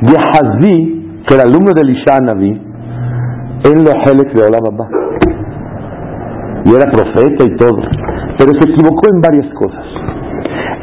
Gehazi, 0.00 1.22
que 1.26 1.34
era 1.34 1.44
alumno 1.44 1.74
de 1.74 1.82
Elisha 1.82 2.20
Naví, 2.22 2.67
él 3.64 3.84
lo 3.84 3.90
de 3.90 4.46
Olam 4.46 4.78
Y 6.64 6.74
era 6.74 6.90
profeta 6.90 7.44
y 7.44 7.56
todo. 7.56 7.80
Pero 8.38 8.52
se 8.60 8.70
equivocó 8.70 9.12
en 9.12 9.20
varias 9.20 9.52
cosas. 9.54 9.84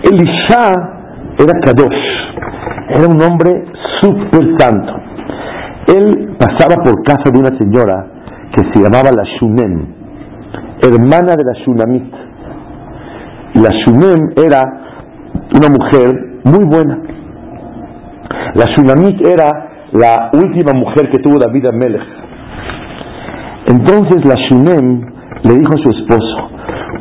Elisha 0.03 0.95
era 1.39 1.59
Kadosh. 1.61 2.15
Era 2.89 3.07
un 3.07 3.21
hombre 3.23 3.65
súper 4.01 4.57
santo. 4.57 4.93
Él 5.87 6.35
pasaba 6.37 6.83
por 6.83 7.03
casa 7.03 7.31
de 7.31 7.39
una 7.39 7.57
señora 7.57 8.07
que 8.53 8.61
se 8.73 8.83
llamaba 8.83 9.11
la 9.11 9.23
Shunem, 9.23 9.85
hermana 10.81 11.33
de 11.37 11.43
la 11.43 11.53
Shunamit. 11.63 12.13
La 13.55 13.69
Shunem 13.69 14.33
era 14.35 14.61
una 15.53 15.69
mujer 15.69 16.39
muy 16.43 16.65
buena. 16.65 16.99
La 18.55 18.65
Shunamit 18.75 19.27
era 19.27 19.69
la 19.93 20.31
última 20.33 20.73
mujer 20.73 21.09
que 21.11 21.19
tuvo 21.19 21.37
David 21.37 21.67
Amelech. 21.67 22.24
Entonces 23.67 24.25
la 24.25 24.35
Shunem 24.35 25.01
le 25.43 25.53
dijo 25.55 25.71
a 25.73 25.83
su 25.83 25.89
esposo, 25.89 26.49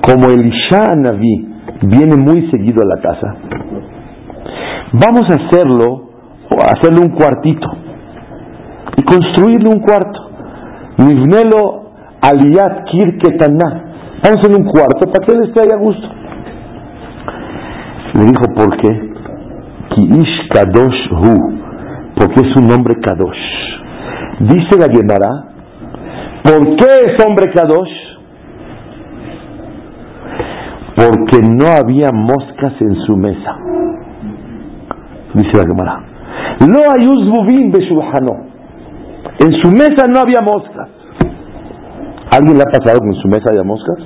como 0.06 0.30
Elisha 0.30 0.94
Naví 0.96 1.48
viene 1.82 2.16
muy 2.16 2.50
seguido 2.50 2.82
a 2.82 2.96
la 2.96 3.02
casa, 3.02 3.34
vamos 4.92 5.30
a 5.30 5.34
hacerlo, 5.34 6.08
hacerle 6.50 7.00
un 7.02 7.10
cuartito 7.10 7.68
y 8.96 9.02
construirle 9.02 9.68
un 9.68 9.80
cuarto. 9.80 10.20
Nivnelo 10.98 11.90
aliyat 12.20 12.84
kirketaná. 12.90 13.84
Vamos 14.22 14.36
a 14.36 14.40
hacerle 14.40 14.56
un 14.56 14.70
cuarto 14.70 15.10
para 15.12 15.26
que 15.26 15.32
él 15.32 15.44
esté 15.48 15.60
ahí 15.60 15.68
a 15.72 15.78
gusto. 15.78 16.08
Le 18.14 18.24
dijo, 18.24 18.44
¿por 18.54 18.76
qué? 18.76 19.12
Kiish 19.94 20.48
Kadosh 20.48 21.10
Hu, 21.10 21.34
porque 22.16 22.40
es 22.40 22.56
un 22.56 22.68
nombre 22.68 22.94
Kadosh. 23.02 23.36
Dice 24.40 24.78
la 24.78 24.86
Gemara 24.86 25.53
¿Por 26.44 26.76
qué 26.76 26.86
es 27.06 27.26
hombre 27.26 27.50
Kadosh? 27.54 28.04
Porque 30.94 31.40
no 31.42 31.68
había 31.68 32.10
moscas 32.12 32.74
en 32.80 32.94
su 33.06 33.16
mesa. 33.16 33.56
Dice 35.32 35.56
la 35.56 35.66
Gemara. 35.66 36.00
No 36.60 36.80
hay 36.92 37.08
uzbubim. 37.08 37.72
En 39.40 39.52
su 39.62 39.70
mesa 39.70 40.04
no 40.06 40.20
había 40.20 40.40
moscas. 40.42 40.88
¿Alguien 42.30 42.58
le 42.58 42.62
ha 42.62 42.66
pasado 42.66 43.00
que 43.00 43.06
en 43.06 43.22
su 43.22 43.28
mesa 43.28 43.50
haya 43.50 43.64
moscas? 43.64 43.98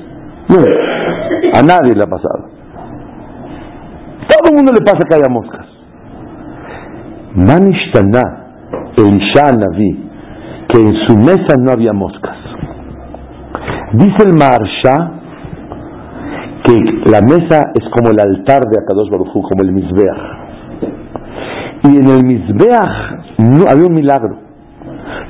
No. 0.49 0.59
A 1.55 1.63
nadie 1.63 1.95
le 1.95 2.05
ha 2.05 2.07
pasado. 2.07 2.51
Todo 4.29 4.51
el 4.51 4.57
mundo 4.57 4.73
le 4.73 4.85
pasa 4.85 5.05
que 5.09 5.15
haya 5.17 5.29
moscas. 5.29 5.67
Manishtana, 7.35 8.23
Elisha 8.97 9.53
Naví, 9.57 10.08
que 10.69 10.81
en 10.81 10.95
su 11.07 11.17
mesa 11.17 11.57
no 11.59 11.73
había 11.73 11.93
moscas. 11.93 12.37
Dice 13.93 14.23
el 14.27 14.35
Marsha 14.35 15.13
que 16.65 16.75
la 17.11 17.21
mesa 17.23 17.73
es 17.75 17.89
como 17.91 18.11
el 18.11 18.21
altar 18.21 18.69
de 18.69 18.79
Akadosh 18.83 19.11
Baruj 19.11 19.35
Hu, 19.35 19.43
como 19.43 19.63
el 19.63 19.73
Mizbeach. 19.73 20.19
Y 21.85 21.97
en 21.97 22.09
el 22.09 22.25
Mizbeach 22.25 23.39
no, 23.39 23.65
había 23.71 23.87
un 23.87 23.95
milagro. 23.95 24.37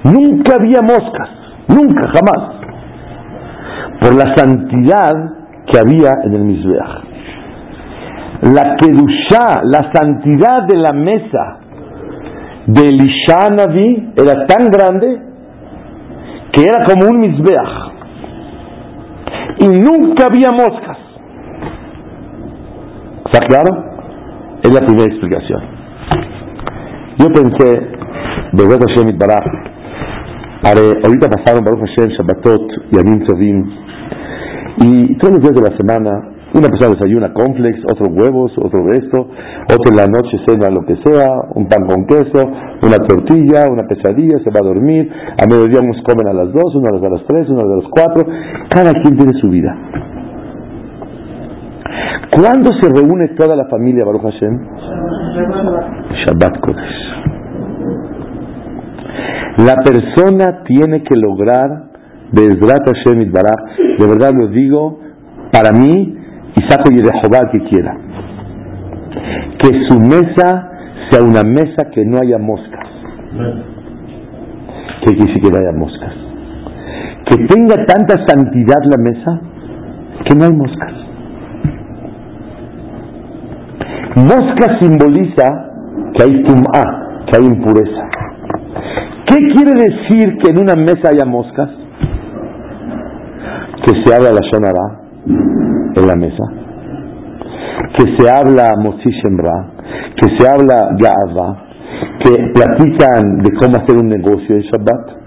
Nunca 0.03 0.57
había 0.59 0.81
moscas, 0.83 1.29
nunca, 1.69 2.09
jamás. 2.09 2.57
Por 4.01 4.15
la 4.15 4.35
santidad 4.35 5.37
que 5.71 5.79
había 5.79 6.11
en 6.25 6.35
el 6.35 6.45
Mizbeach. 6.45 7.09
La 8.55 8.77
Kedushá, 8.77 9.63
la 9.65 9.91
santidad 9.93 10.67
de 10.67 10.77
la 10.77 10.93
mesa 10.93 11.59
de 12.67 12.87
Elisha 12.87 13.49
Naví 13.51 14.13
era 14.17 14.47
tan 14.47 14.71
grande 14.71 15.28
que 16.53 16.63
era 16.63 16.85
como 16.87 17.11
un 17.11 17.21
Mizbeach. 17.21 17.93
Y 19.61 19.69
nunca 19.81 20.27
había 20.31 20.51
moscas. 20.53 20.99
¿Está 23.27 23.47
claro? 23.47 23.71
Es 24.63 24.73
la 24.73 24.81
primera 24.81 25.05
explicación. 25.05 25.61
Yo 27.19 27.27
pensé, 27.27 27.81
Begot 28.53 28.81
Hashem 28.89 29.19
Baraj, 29.19 29.45
ahorita 31.05 31.29
pasaron 31.29 31.65
Baruch 31.65 31.81
Hashem, 31.81 32.11
Shabbatot 32.11 32.63
y 32.93 32.99
Amin 32.99 33.27
Tovim, 33.27 33.71
y 34.81 35.19
todos 35.19 35.35
los 35.35 35.43
días 35.43 35.55
de 35.55 35.71
la 35.71 35.77
semana, 35.77 36.38
una 36.59 36.69
persona 36.69 36.95
desayuna 36.95 37.33
complex, 37.33 37.81
otro 37.91 38.13
huevos, 38.13 38.53
otro 38.59 38.91
esto, 38.93 39.29
otro 39.71 39.91
en 39.91 39.97
la 39.97 40.07
noche 40.07 40.39
cena 40.47 40.69
lo 40.71 40.85
que 40.85 40.97
sea, 41.05 41.29
un 41.55 41.69
pan 41.69 41.87
con 41.87 42.07
queso, 42.07 42.41
una 42.83 42.99
tortilla, 43.07 43.69
una 43.71 43.87
pesadilla, 43.87 44.39
se 44.45 44.51
va 44.51 44.61
a 44.63 44.67
dormir, 44.67 45.11
a 45.11 45.47
mediodía 45.49 45.81
unos 45.83 46.03
comen 46.03 46.29
a 46.29 46.33
las 46.33 46.53
dos, 46.53 46.75
unos 46.75 47.03
a 47.03 47.09
las 47.09 47.25
tres, 47.27 47.49
unos 47.49 47.65
a 47.65 47.77
las 47.77 47.91
cuatro, 47.91 48.25
cada 48.69 48.93
quien 48.93 49.17
tiene 49.17 49.33
su 49.41 49.49
vida. 49.49 49.75
¿Cuándo 52.31 52.71
se 52.81 52.89
reúne 52.89 53.29
toda 53.37 53.57
la 53.57 53.67
familia 53.69 54.05
Baruch 54.05 54.23
Hashem? 54.23 54.59
Shabbat 56.27 56.61
Kodesh. 56.61 57.09
La 59.65 59.75
persona 59.83 60.63
tiene 60.65 61.03
que 61.03 61.17
lograr, 61.17 61.89
Bezrat 62.31 62.87
Hashem 62.87 63.33
de 63.33 64.07
verdad 64.07 64.31
lo 64.35 64.49
digo, 64.49 65.01
para 65.51 65.73
mí, 65.73 66.17
y 66.59 66.69
saco 66.69 66.91
y 66.91 66.97
de 66.97 67.11
Jehová 67.21 67.51
que 67.53 67.61
quiera, 67.69 67.95
que 69.59 69.71
su 69.89 69.99
mesa 70.01 70.71
sea 71.11 71.23
una 71.23 71.43
mesa 71.43 71.91
que 71.93 72.05
no 72.05 72.17
haya 72.21 72.39
moscas. 72.39 72.87
¿Qué 75.05 75.15
quiere 75.15 75.27
decir 75.27 75.43
que 75.43 75.51
no 75.51 75.59
haya 75.59 75.79
moscas? 75.79 76.13
Que 77.31 77.45
tenga 77.47 77.77
tanta 77.87 78.17
santidad 78.27 78.83
la 78.85 78.97
mesa 78.99 79.41
que 80.27 80.35
no 80.37 80.45
hay 80.45 80.53
moscas. 80.53 80.93
Mosca 84.17 84.79
simboliza 84.81 85.71
que 86.15 86.23
hay 86.25 86.43
tum'a, 86.43 87.25
que 87.27 87.37
hay 87.39 87.47
impureza. 87.47 88.09
¿Qué 89.27 89.37
quiere 89.53 89.73
decir 89.79 90.39
que 90.39 90.51
en 90.51 90.59
una 90.61 90.75
mesa 90.75 91.11
haya 91.11 91.25
moscas? 91.25 91.71
Que 93.85 94.03
se 94.05 94.17
habla 94.17 94.31
la 94.33 94.41
shonara 94.51 94.99
en 95.97 96.07
la 96.07 96.17
mesa, 96.17 96.45
que 97.97 98.17
se 98.17 98.31
habla 98.31 98.75
Motzi 98.83 99.11
que 100.17 100.29
se 100.39 100.49
habla 100.49 100.97
Ga'ava, 100.99 101.65
que 102.25 102.53
platican 102.53 103.39
de 103.39 103.53
cómo 103.53 103.77
hacer 103.77 103.97
un 103.97 104.09
negocio 104.09 104.57
de 104.57 104.63
Shabbat, 104.63 105.19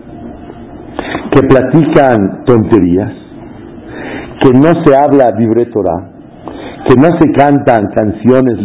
que 1.31 1.41
platican 1.47 2.43
tonterías, 2.45 3.13
que 4.41 4.51
no 4.51 4.83
se 4.83 4.95
habla 4.95 5.31
libre 5.37 5.65
Torah, 5.67 6.09
que 6.87 6.95
no 6.95 7.07
se 7.19 7.31
cantan 7.31 7.91
canciones 7.95 8.57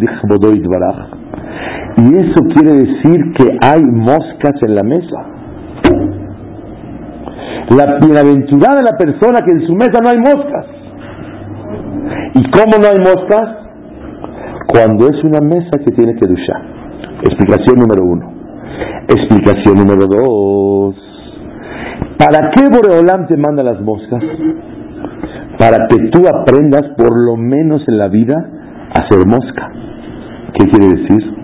y 1.98 2.14
eso 2.14 2.44
quiere 2.54 2.76
decir 2.76 3.32
que 3.38 3.56
hay 3.62 3.82
moscas 3.82 4.54
en 4.62 4.74
la 4.74 4.82
mesa. 4.82 5.24
La 7.70 7.98
bienaventurada 7.98 8.82
la 8.82 8.96
persona 8.98 9.38
que 9.44 9.52
en 9.52 9.66
su 9.66 9.72
mesa 9.74 9.98
no 10.02 10.10
hay 10.10 10.18
moscas. 10.18 10.66
¿Y 12.34 12.50
cómo 12.50 12.76
no 12.80 12.88
hay 12.88 12.98
moscas? 12.98 13.66
Cuando 14.68 15.06
es 15.08 15.22
una 15.24 15.40
mesa 15.40 15.78
que 15.84 15.92
tiene 15.92 16.14
que 16.14 16.26
duchar. 16.26 16.62
Explicación 17.22 17.78
número 17.78 18.04
uno. 18.04 18.32
Explicación 19.08 19.76
número 19.76 20.06
dos. 20.06 20.94
¿Para 22.18 22.50
qué 22.50 22.62
Boreolam 22.70 23.26
te 23.26 23.36
manda 23.36 23.62
las 23.62 23.80
moscas? 23.80 24.22
para 25.58 25.86
que 25.88 26.10
tú 26.10 26.22
aprendas 26.28 26.82
por 26.96 27.16
lo 27.16 27.36
menos 27.36 27.82
en 27.88 27.98
la 27.98 28.08
vida 28.08 28.34
a 28.98 29.08
ser 29.08 29.26
mosca. 29.26 29.70
¿Qué 30.54 30.68
quiere 30.68 30.88
decir? 30.88 31.34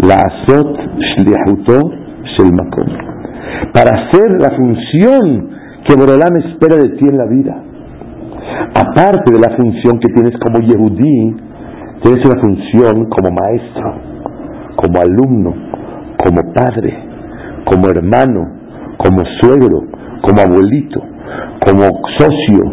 La 0.00 0.22
azot 0.22 0.76
shlihuto 1.16 1.90
shel 2.36 2.52
makom. 2.52 2.88
Para 3.72 3.90
hacer 4.00 4.30
la 4.40 4.56
función 4.56 5.50
que 5.86 5.94
Borolam 5.96 6.36
espera 6.44 6.76
de 6.76 6.90
ti 6.96 7.06
en 7.08 7.18
la 7.18 7.26
vida. 7.26 7.62
Aparte 8.74 9.32
de 9.32 9.38
la 9.38 9.56
función 9.56 9.98
que 9.98 10.12
tienes 10.12 10.34
como 10.38 10.60
Yehudí, 10.60 11.34
tienes 12.02 12.24
una 12.24 12.40
función 12.40 13.08
como 13.10 13.30
maestro, 13.34 13.94
como 14.76 15.00
alumno, 15.00 15.54
como 16.24 16.52
padre, 16.52 16.96
como 17.64 17.88
hermano, 17.88 18.46
como 18.96 19.24
suegro, 19.40 19.82
como 20.22 20.40
abuelito, 20.40 21.02
como 21.64 21.82
socio, 22.18 22.64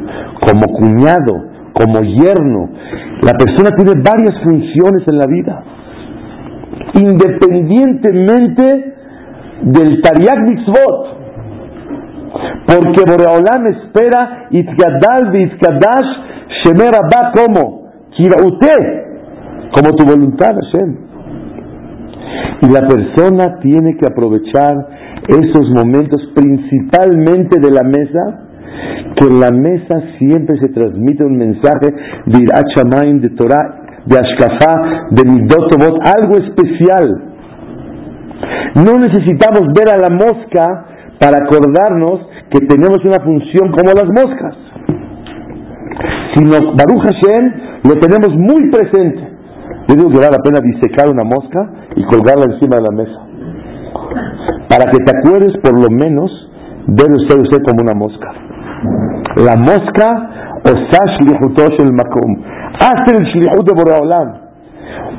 como 0.42 0.66
cuñado, 0.78 1.34
como 1.74 2.02
yerno. 2.02 2.70
La 3.22 3.34
persona 3.34 3.70
tiene 3.76 3.94
varias 4.02 4.42
funciones 4.44 5.08
en 5.08 5.18
la 5.18 5.28
vida, 5.28 5.64
independientemente 6.94 8.94
del 9.64 10.02
Tariq 10.02 10.40
Mitzvot. 10.50 11.25
Porque 12.66 13.04
Boreolam 13.06 13.68
espera 13.68 14.48
Itkadal 14.52 15.36
Itkadash 15.36 16.12
Shemer 16.64 16.96
Abba 16.96 17.32
como 17.34 17.86
usted 18.18 19.06
como 19.76 19.92
tu 19.98 20.06
voluntad, 20.06 20.56
Hashem. 20.56 20.96
Y 22.62 22.70
la 22.70 22.88
persona 22.88 23.60
tiene 23.60 23.98
que 23.98 24.08
aprovechar 24.08 24.88
esos 25.28 25.70
momentos 25.76 26.22
principalmente 26.34 27.60
de 27.60 27.72
la 27.72 27.84
mesa 27.84 28.46
que 29.16 29.26
en 29.26 29.40
la 29.40 29.52
mesa 29.52 30.02
siempre 30.18 30.58
se 30.60 30.70
transmite 30.70 31.24
un 31.24 31.38
mensaje 31.38 31.94
de 32.26 32.44
Irachamain, 32.44 33.22
de 33.22 33.30
Torah, 33.30 33.84
de 34.06 34.18
Ashkafá, 34.18 35.08
de 35.12 35.24
Midotobot, 35.24 35.98
algo 36.04 36.36
especial. 36.36 37.34
No 38.76 38.94
necesitamos 39.00 39.68
ver 39.74 39.90
a 39.94 39.98
la 39.98 40.10
mosca 40.10 40.86
para 41.20 41.38
acordarnos 41.44 42.28
que 42.52 42.66
tenemos 42.68 42.98
una 43.06 43.20
función 43.24 43.72
como 43.72 43.92
las 43.94 44.08
moscas, 44.08 44.56
sino 46.36 46.76
Baruch 46.76 47.04
Hashem 47.04 47.54
lo 47.84 47.96
tenemos 48.00 48.30
muy 48.36 48.70
presente. 48.70 49.36
Yo 49.88 49.96
digo 49.96 50.10
que 50.10 50.18
vale 50.18 50.38
la 50.38 50.44
pena 50.44 50.60
disecar 50.62 51.10
una 51.10 51.24
mosca 51.24 51.70
y 51.96 52.04
colgarla 52.06 52.54
encima 52.54 52.78
de 52.78 52.82
la 52.82 52.92
mesa, 52.92 53.20
para 54.68 54.92
que 54.92 54.98
te 55.04 55.12
acuerdes 55.18 55.54
por 55.62 55.80
lo 55.80 55.90
menos 55.90 56.32
debe 56.88 57.16
ser 57.30 57.40
usted 57.42 57.62
como 57.64 57.82
una 57.82 57.94
mosca. 57.94 58.32
La 59.38 59.56
mosca 59.56 60.60
osash 60.64 61.22
lihutosh 61.22 61.80
el 61.80 61.94
makom. 61.94 62.44
Hace 62.80 63.16
el 63.18 63.26
shlihut 63.26 63.66
de 63.68 63.74
Boreolam. 63.74 64.46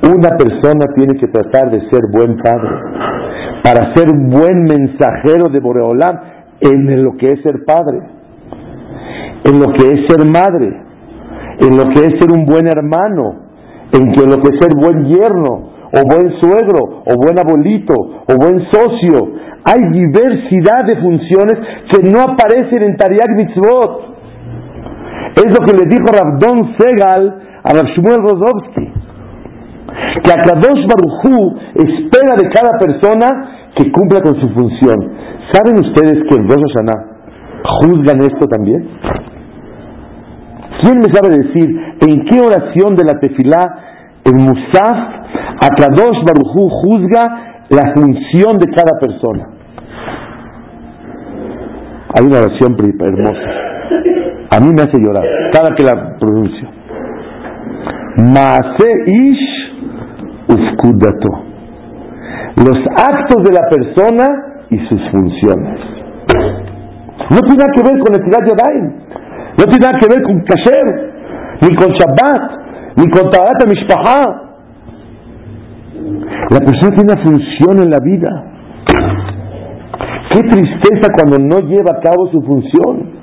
Una 0.03 0.31
persona 0.37 0.87
tiene 0.95 1.19
que 1.19 1.27
tratar 1.29 1.71
de 1.71 1.81
ser 1.91 2.03
buen 2.13 2.37
padre 2.37 3.16
para 3.67 3.93
ser 3.97 4.07
un 4.15 4.31
buen 4.31 4.63
mensajero 4.63 5.49
de 5.51 5.59
Boreolam 5.59 6.21
en 6.61 7.03
lo 7.03 7.17
que 7.17 7.33
es 7.33 7.43
ser 7.43 7.65
padre, 7.65 7.99
en 9.43 9.59
lo 9.59 9.73
que 9.73 9.91
es 9.91 10.07
ser 10.07 10.25
madre, 10.25 10.69
en 11.59 11.77
lo 11.77 11.83
que 11.93 12.07
es 12.07 12.15
ser 12.21 12.31
un 12.31 12.47
buen 12.47 12.69
hermano, 12.69 13.35
en 13.91 14.07
lo 14.07 14.37
que 14.41 14.55
es 14.55 14.61
ser 14.61 14.71
buen 14.77 15.07
yerno, 15.07 15.73
o 15.91 16.01
buen 16.09 16.31
suegro, 16.39 17.03
o 17.07 17.17
buen 17.17 17.37
abuelito, 17.41 17.95
o 17.97 18.37
buen 18.39 18.65
socio. 18.71 19.33
Hay 19.65 19.83
diversidad 19.91 20.87
de 20.87 21.01
funciones 21.01 21.59
que 21.91 22.09
no 22.09 22.21
aparecen 22.21 22.89
en 22.89 22.97
Tariq 22.97 23.31
Mitzvot. 23.35 24.15
Es 25.35 25.59
lo 25.59 25.67
que 25.67 25.73
le 25.73 25.91
dijo 25.91 26.07
Rabdon 26.07 26.77
Segal 26.79 27.43
a 27.65 27.73
Rav 27.73 27.87
Shmuel. 27.97 29.06
Que 30.23 30.31
Akadosh 30.31 30.85
Baruchú 30.87 31.57
espera 31.75 32.37
de 32.37 32.49
cada 32.51 32.79
persona 32.79 33.71
que 33.77 33.91
cumpla 33.91 34.21
con 34.21 34.35
su 34.41 34.49
función. 34.51 34.97
¿Saben 35.53 35.85
ustedes 35.85 36.25
que 36.29 36.37
en 36.37 36.49
Rosh 36.49 36.65
Hashanah 36.75 37.17
juzgan 37.81 38.21
esto 38.21 38.47
también? 38.47 38.89
¿Quién 40.83 40.99
me 40.99 41.13
sabe 41.13 41.37
decir 41.37 41.69
en 42.01 42.25
qué 42.27 42.41
oración 42.41 42.97
de 42.97 43.05
la 43.05 43.19
tefilá, 43.19 43.63
en 44.25 44.37
Musaf, 44.37 44.99
Akadosh 45.61 46.23
Baruchú 46.27 46.69
juzga 46.69 47.65
la 47.71 47.93
función 47.95 48.59
de 48.59 48.67
cada 48.75 48.99
persona? 49.01 49.49
Hay 52.15 52.25
una 52.25 52.39
oración 52.39 52.77
hermosa. 53.01 53.67
A 54.51 54.61
mí 54.61 54.69
me 54.75 54.83
hace 54.83 54.99
llorar 55.01 55.25
cada 55.53 55.75
que 55.75 55.85
la 55.85 56.17
pronuncio. 56.19 56.69
Maase 58.17 58.89
ish 59.07 59.56
ufkudato. 60.49 61.29
Los 62.57 62.79
actos 62.97 63.43
de 63.45 63.53
la 63.53 63.69
persona 63.69 64.27
y 64.71 64.79
sus 64.89 65.01
funciones. 65.11 65.81
No 67.31 67.41
tiene 67.41 67.59
nada 67.59 67.73
que 67.75 67.83
ver 67.83 67.99
con 68.01 68.15
el 68.15 68.23
Tirat 68.25 68.49
Yadayim. 68.49 68.87
No 69.59 69.65
tiene 69.65 69.87
nada 69.87 69.99
que 69.99 70.09
ver 70.09 70.23
con 70.23 70.41
Kasher, 70.45 70.87
ni 71.63 71.75
con 71.75 71.89
Shabbat, 71.89 72.97
ni 72.97 73.11
con 73.11 73.31
Tabat 73.31 73.67
Mishpaha. 73.69 74.47
La 76.51 76.61
persona 76.61 76.97
tiene 76.97 77.13
una 77.13 77.23
función 77.23 77.83
en 77.83 77.91
la 77.91 77.99
vida. 78.01 78.45
Qué 80.31 80.41
tristeza 80.43 81.13
cuando 81.15 81.39
no 81.39 81.61
lleva 81.67 81.97
a 81.97 82.01
cabo 82.01 82.29
su 82.31 82.41
función. 82.43 83.17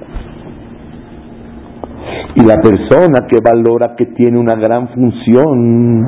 Y 2.35 2.45
la 2.45 2.55
persona 2.61 3.27
que 3.29 3.39
valora 3.39 3.95
que 3.95 4.07
tiene 4.07 4.39
una 4.39 4.55
gran 4.55 4.87
función, 4.89 6.03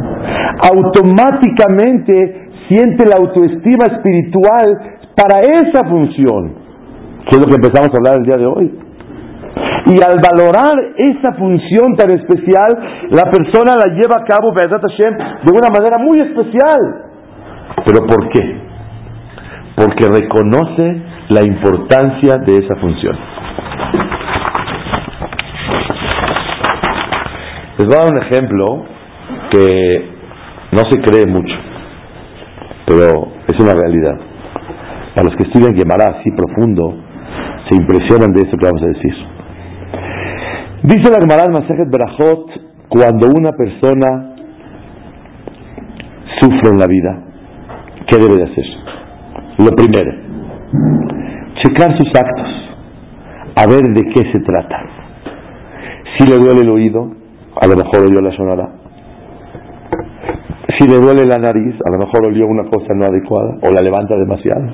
automáticamente 0.61 2.49
siente 2.67 3.05
la 3.05 3.17
autoestima 3.17 3.85
espiritual 3.91 4.95
para 5.15 5.39
esa 5.41 5.87
función, 5.87 6.55
que 7.29 7.35
es 7.35 7.39
lo 7.39 7.45
que 7.45 7.55
empezamos 7.55 7.89
a 7.89 7.97
hablar 7.97 8.19
el 8.19 8.25
día 8.25 8.37
de 8.37 8.45
hoy. 8.45 8.79
Y 9.87 9.99
al 10.03 10.19
valorar 10.19 10.73
esa 10.97 11.33
función 11.33 11.95
tan 11.95 12.09
especial, 12.09 13.07
la 13.11 13.29
persona 13.29 13.75
la 13.75 13.93
lleva 13.93 14.21
a 14.21 14.25
cabo, 14.25 14.51
de 14.51 15.51
una 15.51 15.69
manera 15.69 15.97
muy 16.03 16.19
especial. 16.19 17.05
¿Pero 17.85 18.05
por 18.07 18.29
qué? 18.29 18.61
Porque 19.75 20.05
reconoce 20.07 21.01
la 21.29 21.43
importancia 21.43 22.37
de 22.37 22.65
esa 22.65 22.75
función. 22.79 23.15
Les 27.77 27.87
voy 27.87 27.95
a 27.95 27.99
dar 27.99 28.09
un 28.09 28.23
ejemplo 28.23 28.85
que 29.51 30.14
no 30.75 30.81
se 30.91 30.99
cree 30.99 31.25
mucho, 31.25 31.55
pero 32.85 33.31
es 33.47 33.59
una 33.59 33.73
realidad. 33.73 34.19
Para 35.15 35.29
los 35.29 35.35
que 35.37 35.47
estudian 35.47 35.73
Gemara 35.73 36.19
así 36.19 36.29
profundo, 36.31 36.93
se 37.69 37.77
impresionan 37.77 38.33
de 38.33 38.41
esto 38.41 38.57
que 38.57 38.65
vamos 38.65 38.83
a 38.83 38.87
decir. 38.87 39.15
Dice 40.83 41.09
la 41.09 41.19
Gemara 41.21 41.49
Masajet 41.49 41.89
Berajot, 41.89 42.45
cuando 42.89 43.27
una 43.27 43.51
persona 43.53 44.35
sufre 46.41 46.69
en 46.71 46.79
la 46.79 46.87
vida, 46.87 47.23
¿qué 48.07 48.17
debe 48.17 48.35
de 48.35 48.43
hacer? 48.43 48.65
Lo 49.57 49.71
primero, 49.71 50.11
checar 51.63 51.97
sus 51.97 52.09
actos, 52.09 52.49
a 53.55 53.65
ver 53.67 53.81
de 53.81 54.03
qué 54.13 54.31
se 54.33 54.39
trata. 54.41 54.83
Si 56.17 56.27
le 56.27 56.37
duele 56.37 56.61
el 56.61 56.69
oído, 56.69 57.09
a 57.61 57.67
lo 57.67 57.75
mejor 57.77 58.09
oyó 58.09 58.19
la 58.19 58.35
sonora. 58.35 58.84
Si 60.77 60.87
le 60.87 60.99
duele 60.99 61.25
la 61.25 61.37
nariz, 61.37 61.75
a 61.85 61.91
lo 61.91 61.97
mejor 61.99 62.27
olió 62.27 62.45
una 62.47 62.63
cosa 62.69 62.93
no 62.93 63.05
adecuada 63.05 63.57
o 63.63 63.71
la 63.71 63.81
levanta 63.81 64.15
demasiado. 64.15 64.67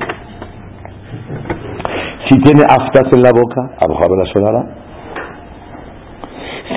Si 2.29 2.39
tiene 2.39 2.63
aftas 2.63 3.11
en 3.11 3.21
la 3.21 3.31
boca, 3.31 3.75
a 3.79 3.87
lo 3.87 4.15
la 4.15 4.25
sonará. 4.33 4.65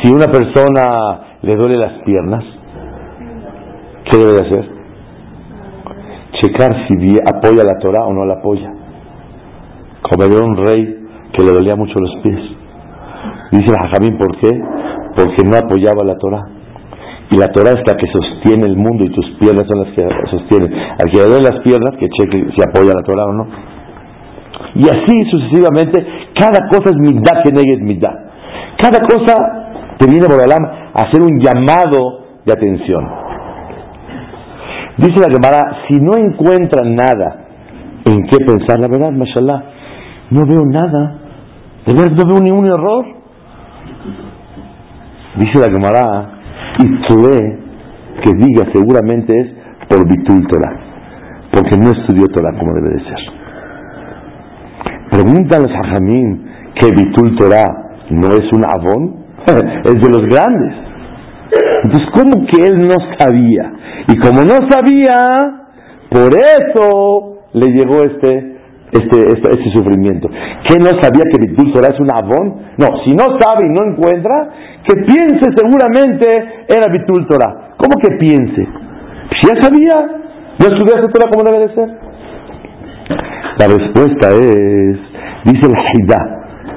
Si 0.02 0.12
una 0.12 0.26
persona 0.26 1.38
le 1.42 1.54
duele 1.54 1.76
las 1.78 2.02
piernas, 2.04 2.44
¿qué 4.10 4.18
debe 4.18 4.32
de 4.32 4.40
hacer? 4.40 4.74
checar 6.44 6.86
si 6.86 7.16
apoya 7.26 7.64
la 7.64 7.78
Torah 7.78 8.06
o 8.06 8.12
no 8.12 8.24
la 8.24 8.34
apoya. 8.34 8.70
Como 10.02 10.24
era 10.24 10.44
un 10.44 10.56
rey 10.56 11.06
que 11.32 11.42
le 11.42 11.52
dolía 11.52 11.76
mucho 11.76 11.98
los 11.98 12.22
pies. 12.22 12.40
Dice 13.52 13.70
el 13.70 13.76
Jajamín, 13.76 14.18
¿por 14.18 14.36
qué? 14.38 14.50
Porque 15.16 15.44
no 15.44 15.56
apoyaba 15.56 16.04
la 16.04 16.16
Torah. 16.16 16.44
Y 17.30 17.36
la 17.36 17.48
Torah 17.48 17.70
es 17.70 17.82
la 17.86 17.94
que 17.94 18.06
sostiene 18.12 18.66
el 18.66 18.76
mundo 18.76 19.04
y 19.04 19.10
tus 19.10 19.26
piernas 19.40 19.64
son 19.66 19.80
las 19.84 19.94
que 19.94 20.06
sostienen. 20.30 20.72
Al 20.98 21.10
que 21.10 21.18
le 21.18 21.40
las 21.40 21.60
piernas, 21.62 21.96
que 21.98 22.08
cheque 22.08 22.50
si 22.54 22.62
apoya 22.62 22.92
la 22.94 23.02
Torah 23.02 23.24
o 23.28 23.32
no. 23.32 23.46
Y 24.74 24.82
así 24.88 25.30
sucesivamente, 25.30 26.06
cada 26.38 26.68
cosa 26.68 26.90
es 26.90 26.96
midá 26.96 27.42
que 27.42 27.50
negue 27.50 27.78
midá. 27.82 28.10
Cada 28.80 29.00
cosa 29.00 29.36
te 29.98 30.06
viene 30.06 30.26
por 30.26 30.42
a 30.42 31.00
hacer 31.06 31.22
un 31.22 31.40
llamado 31.40 32.24
de 32.44 32.52
atención. 32.52 33.08
Dice 34.96 35.20
la 35.20 35.32
Gemara, 35.32 35.86
si 35.88 36.00
no 36.00 36.16
encuentran 36.16 36.94
nada 36.94 37.46
en 38.04 38.26
qué 38.26 38.36
pensar, 38.44 38.78
la 38.78 38.88
verdad, 38.88 39.10
mashallah, 39.10 39.64
no 40.30 40.46
veo 40.46 40.64
nada. 40.66 41.18
De 41.86 41.94
verdad 41.94 42.16
no 42.16 42.26
veo 42.26 42.40
ningún 42.40 42.66
error. 42.66 43.04
Dice 45.36 45.58
la 45.58 45.72
Gemara, 45.72 46.33
ve 46.78 47.58
que 48.22 48.32
diga 48.32 48.64
seguramente 48.72 49.38
es 49.38 49.46
por 49.88 50.06
Bitul 50.08 50.46
Torah, 50.48 50.76
porque 51.52 51.76
no 51.76 51.90
estudió 51.90 52.26
Torah 52.28 52.56
como 52.58 52.74
debe 52.74 52.90
de 52.90 53.04
ser. 53.04 53.18
Preguntan 55.10 55.62
los 55.62 55.72
hajamim 55.72 56.38
que 56.74 56.88
Bitul 56.88 57.36
Torah 57.36 57.84
no 58.10 58.28
es 58.28 58.52
un 58.52 58.64
avón, 58.64 59.24
es 59.84 59.94
de 59.94 60.08
los 60.08 60.26
grandes. 60.28 60.74
Entonces, 61.84 62.08
¿cómo 62.14 62.46
que 62.46 62.66
él 62.66 62.88
no 62.88 62.96
sabía? 63.18 63.72
Y 64.08 64.16
como 64.18 64.40
no 64.42 64.66
sabía, 64.68 65.64
por 66.10 66.32
eso 66.34 67.36
le 67.52 67.72
llegó 67.72 68.02
este, 68.02 68.53
este, 68.94 69.18
este, 69.26 69.50
este 69.50 69.70
sufrimiento. 69.74 70.28
¿Que 70.68 70.78
no 70.78 70.90
sabía 71.02 71.24
que 71.32 71.40
Bitul 71.40 71.72
Torah 71.72 71.88
es 71.88 71.98
un 71.98 72.10
avón? 72.14 72.62
No, 72.78 72.86
si 73.04 73.10
no 73.12 73.24
sabe 73.40 73.66
y 73.66 73.70
no 73.74 73.90
encuentra, 73.90 74.50
que 74.86 74.94
piense 75.02 75.50
seguramente 75.56 76.26
era 76.68 76.92
Bitul 76.92 77.26
Torah. 77.26 77.74
¿Cómo 77.76 78.00
que 78.00 78.16
piense? 78.18 78.68
Si 79.34 79.48
ya 79.48 79.60
sabía, 79.60 80.22
no 80.60 80.66
estudiaste 80.66 81.10
Torah 81.12 81.28
como 81.28 81.42
debe 81.42 81.66
de 81.66 81.74
ser. 81.74 81.88
La 83.58 83.66
respuesta 83.66 84.30
es, 84.30 84.96
dice 85.44 85.66
el 85.66 85.74
Haidá, 85.74 86.20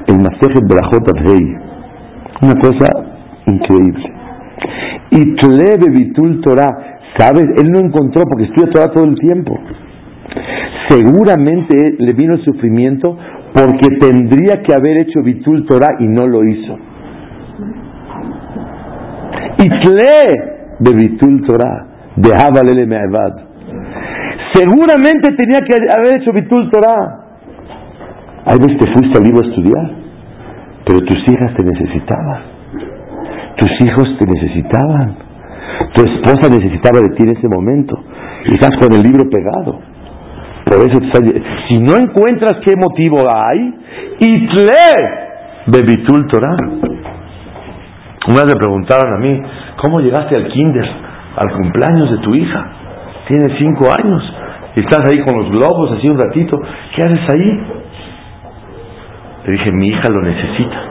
el 0.08 0.18
Masejet 0.18 0.64
Brajot 0.66 1.08
Rey, 1.24 1.56
una 2.42 2.54
cosa 2.60 2.90
increíble. 3.46 4.12
Y 5.10 5.36
Tlebe 5.36 5.90
Bitul 5.90 6.40
Torah, 6.40 6.98
¿sabes? 7.16 7.46
Él 7.62 7.70
no 7.70 7.78
encontró 7.78 8.24
porque 8.24 8.44
estudia 8.44 8.70
Torah 8.72 8.92
todo 8.92 9.04
el 9.04 9.14
tiempo. 9.18 9.58
Seguramente 10.88 11.96
le 11.98 12.12
vino 12.12 12.34
el 12.34 12.44
sufrimiento 12.44 13.16
porque 13.52 13.96
tendría 14.00 14.62
que 14.62 14.72
haber 14.72 14.98
hecho 14.98 15.20
Bitul 15.22 15.66
Torah 15.66 15.96
y 15.98 16.06
no 16.06 16.26
lo 16.26 16.44
hizo. 16.44 16.78
Y 19.58 19.68
Tle 19.82 20.58
de 20.78 20.94
Bitul 20.94 21.44
Torah, 21.46 21.86
de 22.16 22.30
Habalele 22.34 22.86
Me'avad. 22.86 23.48
Seguramente 24.54 25.34
tenía 25.36 25.60
que 25.66 25.74
haber 25.96 26.20
hecho 26.20 26.32
Bitul 26.32 26.70
Torah. 26.70 27.24
Hay 28.46 28.58
veces 28.58 28.78
te 28.78 28.92
fuiste 28.92 29.18
al 29.18 29.24
libro 29.24 29.44
a 29.44 29.48
estudiar, 29.48 29.90
pero 30.86 31.00
tus 31.00 31.18
hijas 31.28 31.54
te 31.54 31.64
necesitaban. 31.64 32.42
Tus 33.56 33.70
hijos 33.84 34.16
te 34.18 34.26
necesitaban. 34.26 35.16
Tu 35.94 36.02
esposa 36.02 36.48
necesitaba 36.48 37.00
de 37.00 37.14
ti 37.14 37.24
en 37.24 37.36
ese 37.36 37.48
momento. 37.48 37.98
Y 38.46 38.52
estás 38.52 38.70
con 38.80 38.92
el 38.96 39.02
libro 39.02 39.28
pegado. 39.28 39.80
Si 41.68 41.78
no 41.78 41.96
encuentras 41.96 42.56
qué 42.64 42.74
motivo 42.76 43.24
hay, 43.34 43.74
itle 44.20 44.72
bebitul 45.66 46.26
Torah. 46.28 46.56
Una 48.28 48.44
vez 48.44 48.54
me 48.54 48.60
preguntaron 48.60 49.14
a 49.14 49.18
mí, 49.18 49.42
¿cómo 49.82 50.00
llegaste 50.00 50.36
al 50.36 50.48
kinder, 50.48 50.88
al 51.36 51.52
cumpleaños 51.52 52.10
de 52.10 52.18
tu 52.18 52.34
hija? 52.34 52.66
Tienes 53.26 53.58
cinco 53.58 53.86
años 53.86 54.22
estás 54.80 55.00
ahí 55.10 55.18
con 55.24 55.38
los 55.38 55.50
globos 55.50 55.92
así 55.92 56.08
un 56.08 56.18
ratito. 56.18 56.60
¿Qué 56.94 57.02
haces 57.02 57.20
ahí? 57.34 57.60
Le 59.46 59.52
dije, 59.52 59.72
mi 59.72 59.88
hija 59.88 60.04
lo 60.12 60.22
necesita. 60.22 60.82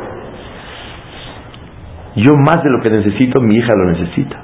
Yo 2.16 2.34
más 2.36 2.64
de 2.64 2.70
lo 2.72 2.82
que 2.82 2.90
necesito, 2.90 3.42
mi 3.42 3.56
hija 3.56 3.70
lo 3.76 3.92
necesita. 3.92 4.44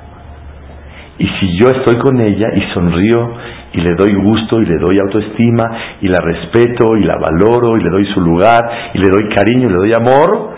Y 1.17 1.27
si 1.27 1.57
yo 1.59 1.69
estoy 1.69 1.95
con 1.99 2.19
ella 2.19 2.49
y 2.55 2.73
sonrío 2.73 3.33
y 3.73 3.81
le 3.81 3.95
doy 3.95 4.15
gusto 4.15 4.61
y 4.61 4.65
le 4.65 4.77
doy 4.77 4.97
autoestima 4.99 5.63
y 6.01 6.07
la 6.07 6.17
respeto 6.19 6.97
y 6.97 7.03
la 7.03 7.17
valoro 7.17 7.73
y 7.77 7.83
le 7.83 7.89
doy 7.89 8.05
su 8.13 8.21
lugar 8.21 8.61
y 8.93 8.97
le 8.97 9.09
doy 9.09 9.33
cariño 9.35 9.67
y 9.67 9.71
le 9.71 9.77
doy 9.77 9.93
amor, 9.93 10.53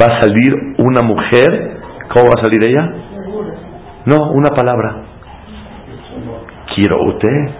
va 0.00 0.16
a 0.16 0.20
salir 0.20 0.54
una 0.78 1.02
mujer, 1.02 1.78
¿cómo 2.12 2.26
va 2.26 2.40
a 2.40 2.44
salir 2.44 2.68
ella? 2.68 2.92
No, 4.06 4.32
una 4.32 4.48
palabra. 4.54 5.02
Quiero 6.74 7.02
usted. 7.04 7.50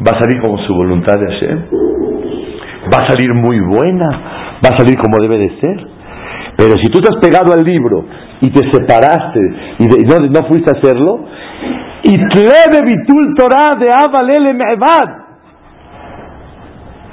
Va 0.00 0.16
a 0.16 0.20
salir 0.20 0.40
como 0.40 0.58
su 0.58 0.74
voluntad 0.74 1.14
de 1.18 1.36
hacer. 1.36 1.58
Va 2.92 2.98
a 3.04 3.08
salir 3.08 3.34
muy 3.34 3.60
buena. 3.60 4.58
Va 4.64 4.74
a 4.74 4.78
salir 4.78 4.96
como 4.98 5.18
debe 5.18 5.38
de 5.38 5.60
ser. 5.60 5.86
Pero 6.56 6.74
si 6.82 6.90
tú 6.90 7.00
te 7.00 7.08
has 7.12 7.20
pegado 7.20 7.52
al 7.52 7.64
libro 7.64 8.04
y 8.42 8.50
te 8.50 8.60
separaste 8.72 9.40
y, 9.78 9.84
no, 10.04 10.18
no, 10.18 10.48
fuiste 10.48 10.70
a 10.74 10.78
hacerlo, 10.78 11.24
y 12.02 12.12
tlebe 12.12 12.82
bitul 12.84 13.34
Torah 13.36 13.78
de 13.78 13.88
Avalele 13.88 14.52
Me'evad. 14.52 15.22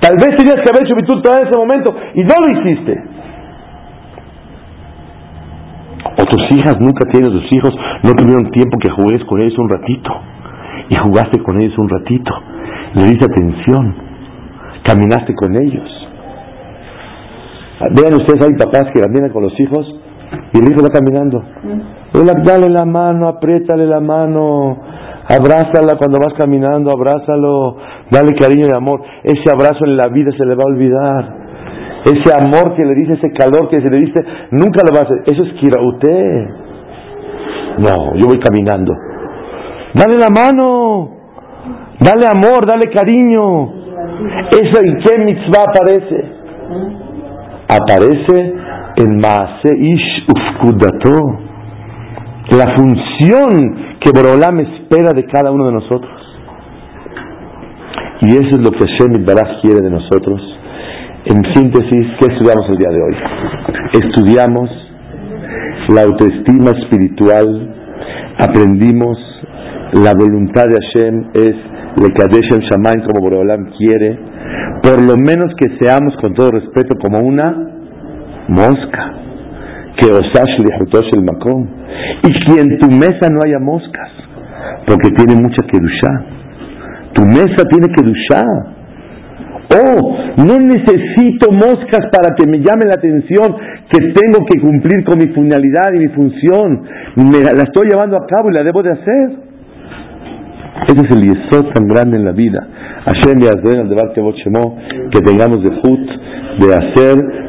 Tal 0.02 0.16
vez 0.18 0.36
tenías 0.38 0.56
que 0.56 0.72
haber 0.74 0.86
hecho 0.86 0.96
bitul 0.96 1.22
Torah 1.22 1.42
en 1.42 1.48
ese 1.48 1.58
momento 1.58 1.96
y 2.16 2.24
no 2.24 2.34
lo 2.42 2.60
hiciste. 2.60 3.04
O 6.20 6.26
tus 6.26 6.58
hijas 6.58 6.76
nunca 6.80 7.06
tienen, 7.12 7.32
tus 7.32 7.54
hijos 7.54 7.76
no 8.04 8.12
tuvieron 8.14 8.50
tiempo 8.52 8.80
que 8.80 8.90
juegues 8.90 9.24
con 9.26 9.40
ellos 9.42 9.58
un 9.60 9.70
ratito. 9.70 10.12
Y 10.90 10.96
jugaste 10.98 11.44
con 11.44 11.62
ellos 11.62 11.78
un 11.78 11.88
ratito. 11.88 12.32
Le 12.96 13.04
diste 13.04 13.26
atención. 13.26 13.96
Caminaste 14.84 15.36
con 15.36 15.56
ellos. 15.56 16.08
Vean 17.92 18.16
ustedes, 18.16 18.46
hay 18.46 18.58
papás 18.58 18.92
que 18.94 19.00
caminan 19.00 19.30
con 19.30 19.44
los 19.44 19.58
hijos 19.60 19.99
y 20.54 20.58
el 20.58 20.72
hijo 20.72 20.82
va 20.84 20.90
caminando. 20.90 21.44
Dale 22.44 22.70
la 22.70 22.86
mano, 22.86 23.28
apriétale 23.28 23.86
la 23.86 24.00
mano, 24.00 24.78
abrázala 25.28 25.98
cuando 25.98 26.20
vas 26.20 26.34
caminando, 26.38 26.92
abrázalo, 26.92 27.78
dale 28.12 28.34
cariño 28.34 28.66
y 28.68 28.76
amor. 28.76 29.02
Ese 29.24 29.52
abrazo 29.52 29.86
en 29.86 29.96
la 29.96 30.08
vida 30.12 30.32
se 30.38 30.46
le 30.46 30.56
va 30.56 30.64
a 30.64 30.72
olvidar. 30.72 31.40
Ese 32.06 32.34
amor 32.34 32.76
que 32.76 32.86
le 32.86 32.96
dice, 32.96 33.14
ese 33.14 33.32
calor 33.34 33.70
que 33.70 33.82
se 33.82 33.92
le 33.92 33.98
dice, 34.00 34.24
nunca 34.52 34.82
lo 34.88 34.94
va 34.94 35.02
a 35.02 35.04
hacer. 35.04 35.24
Eso 35.26 35.44
es 35.44 35.54
usted. 35.54 36.48
No, 37.80 38.16
yo 38.16 38.28
voy 38.28 38.40
caminando. 38.40 38.94
Dale 39.94 40.18
la 40.18 40.30
mano, 40.30 41.10
dale 42.00 42.26
amor, 42.28 42.66
dale 42.66 42.90
cariño. 42.92 43.80
Eso 44.52 44.80
en 44.84 44.98
qué 45.00 45.20
mitzvah 45.20 45.66
aparece. 45.68 46.40
Aparece 47.68 48.54
en 49.00 49.18
Maase 49.18 49.76
Ish 49.78 50.26
Ufkudato. 50.28 51.40
La 52.52 52.76
función 52.76 53.98
que 54.00 54.12
Borolam 54.14 54.58
espera 54.60 55.14
de 55.14 55.26
cada 55.26 55.52
uno 55.52 55.68
de 55.68 55.74
nosotros. 55.74 56.12
Y 58.22 58.32
eso 58.32 58.50
es 58.52 58.60
lo 58.60 58.72
que 58.72 58.86
Hashem 58.86 59.26
Baraj 59.26 59.62
quiere 59.62 59.82
de 59.82 59.90
nosotros 59.90 60.60
en 61.26 61.44
síntesis, 61.54 62.08
¿qué 62.20 62.34
estudiamos 62.34 62.66
el 62.70 62.78
día 62.78 62.90
de 62.90 63.02
hoy? 63.02 63.16
Estudiamos 63.94 64.70
la 65.94 66.02
autoestima 66.04 66.72
espiritual, 66.72 67.76
aprendimos 68.40 69.18
la 69.94 70.14
voluntad 70.18 70.66
de 70.68 70.78
Hashem 70.80 71.30
es 71.34 71.56
le 71.98 72.14
Kadeshem 72.14 72.62
Shamaim 72.72 73.02
como 73.06 73.22
Boreolam 73.22 73.72
quiere, 73.78 74.18
por 74.82 75.02
lo 75.02 75.18
menos 75.18 75.54
que 75.58 75.78
seamos 75.80 76.16
con 76.22 76.34
todo 76.34 76.52
respeto 76.52 76.96
como 77.00 77.20
una 77.20 77.79
mosca, 78.50 79.14
que 79.98 80.08
osash 80.12 81.10
el 81.14 81.24
makom, 81.24 81.68
y 82.24 82.46
que 82.46 82.62
en 82.62 82.80
tu 82.80 82.90
mesa 82.90 83.30
no 83.30 83.42
haya 83.46 83.60
moscas, 83.60 84.12
porque 84.86 85.10
tiene 85.12 85.42
mucha 85.42 85.66
kedushá. 85.68 86.26
Tu 87.14 87.26
mesa 87.26 87.64
tiene 87.70 87.88
kedushá. 87.94 88.44
Oh, 89.72 90.18
no 90.38 90.58
necesito 90.58 91.52
moscas 91.52 92.10
para 92.12 92.36
que 92.36 92.48
me 92.48 92.58
llame 92.58 92.86
la 92.88 92.96
atención 92.96 93.56
que 93.92 94.14
tengo 94.14 94.44
que 94.50 94.60
cumplir 94.60 95.04
con 95.04 95.20
mi 95.20 95.28
finalidad 95.32 95.94
y 95.94 96.00
mi 96.00 96.08
función. 96.08 96.84
Me, 97.16 97.42
la 97.44 97.64
estoy 97.64 97.90
llevando 97.90 98.18
a 98.18 98.26
cabo 98.26 98.50
y 98.50 98.54
la 98.54 98.64
debo 98.64 98.82
de 98.82 98.92
hacer. 98.92 99.50
Ese 100.88 101.06
es 101.06 101.12
el 101.12 101.22
yesod 101.22 101.72
tan 101.74 101.88
grande 101.88 102.18
en 102.18 102.26
la 102.26 102.32
vida. 102.32 102.68
Hashem 103.06 103.40
y 103.40 103.46
que 105.12 105.22
tengamos 105.22 105.64
de 105.64 105.70
hut 105.70 106.10
de 106.60 106.76
hacer 106.76 107.49